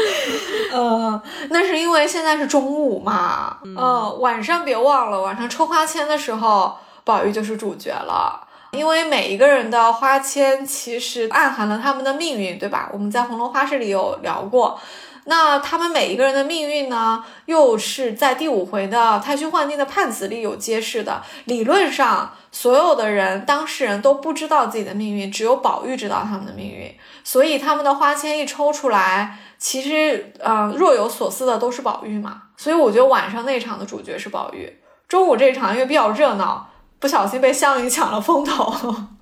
[0.74, 8.40] 呃，那是因为现在是中午嘛，嗯，晚上别忘了，晚上抽花签的时候，宝玉就是主角了。
[8.72, 12.90] 因为每一个人的花签其实暗含了他们的命运，对吧？
[12.92, 14.76] 我们在《红楼花市》里有聊过。
[15.24, 21.22] 那他们每一个人的命运呢，又是在第五回的太虚幻境的判词里有揭示的。
[21.46, 26.94] 理论上，所有的人当事人都不知道自己的命运，只有宝玉知道他们的命运。
[27.24, 32.42] 所以他们的花签一抽出来，其实呃若有所思的都是宝玉嘛。
[32.56, 34.78] 所以我觉得晚上那场的主角是宝玉，
[35.08, 36.70] 中午这场因为比较热闹。
[37.04, 38.74] 不小心被湘云抢了风头，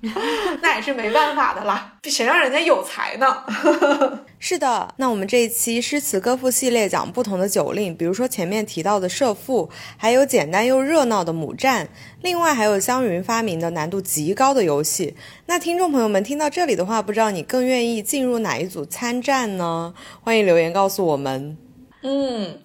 [0.63, 1.95] 那也是没办法的啦。
[2.05, 3.43] 谁让人家有才呢？
[4.39, 11.89] 是的，那我们这一期诗词歌赋系列讲不同的酒令，比如说前面提到的射赋，还有简单又热闹的母战，
[12.21, 15.17] 另外还有湘云发明的难度极高的游戏。
[15.47, 19.93] 那听众朋友们听到这里的话，不知道你更愿意进入哪一组参战呢？
[20.21, 21.57] 欢迎留言告诉我们。
[22.01, 22.61] 嗯。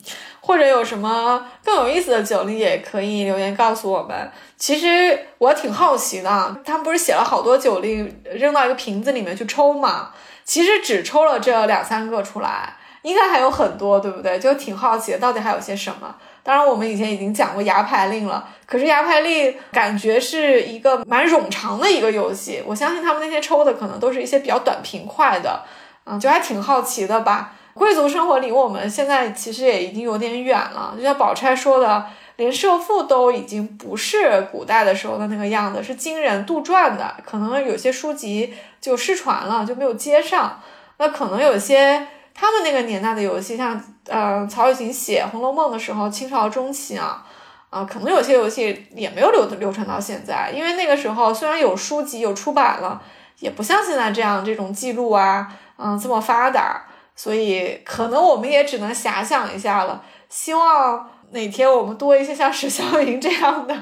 [0.48, 4.32] 或者有什么更有意思的酒令，也可以留言告诉我们。
[4.56, 10.08] 其实我挺好奇的，他们不是写了好多酒令扔到一个瓶子里面去抽嘛？
[10.46, 14.38] 其实只抽了这两三个出来，应该还有很多，对不对？
[14.38, 16.14] 就挺好奇，到底还有些什么？
[16.42, 25.60] 当然，我们以前已经讲过牙牌令了，可是牙牌令感觉是一个蛮冗长的一个游戏，我相信他们那些抽的可能都是一些比较短平快的，
[26.06, 27.52] 嗯，就还挺好奇的吧。
[27.78, 32.04] 贵族生活离我们现在其实也已经有点远了，就像宝钗说的，
[32.36, 40.60] 连社父都已经不是古代的时候的那个样子，是今人杜撰的，可能有些书籍就失传了，就没有接上。
[40.98, 47.24] 那可能有些他们那个年代的游戏，像呃曹雪芹写《红楼梦》的时候，清朝中期啊，
[47.70, 53.00] 啊，可能有些游戏也没有流流传到现在，因为那个时候虽然有书籍有出版了，
[53.38, 56.84] 也不像现在这样这种记录啊，嗯，这么发达。
[57.18, 60.00] 所以，可能我们也只能遐想一下了。
[60.28, 63.74] 希望哪天我们多一些像史湘云这样的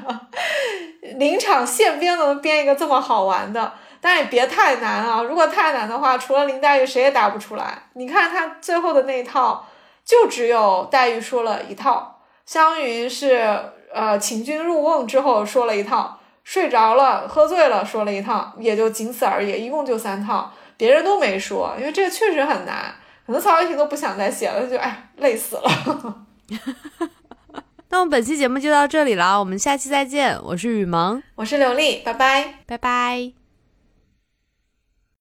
[1.19, 5.23] 临场现编，能编一个这么好玩的，但也别太难啊！
[5.23, 7.83] 如果太难的话，除了林黛玉，谁也答不出来。
[7.93, 9.67] 你看他最后的那一套，
[10.03, 22.95] 就只有黛玉说了一套，湘云是呃请君入瓮之后说了一套，睡着了、喝醉了说了一套，也就仅此而已，一共就三套，别人都没说，因为这个确实很难。
[23.27, 26.27] 可能曹雪芹都不想再写了，就哎，累死了。
[27.89, 30.39] 那我们本期节目就到这里了，我们下期再见。
[30.43, 33.36] 我是雨萌，我是刘丽，拜拜，拜拜。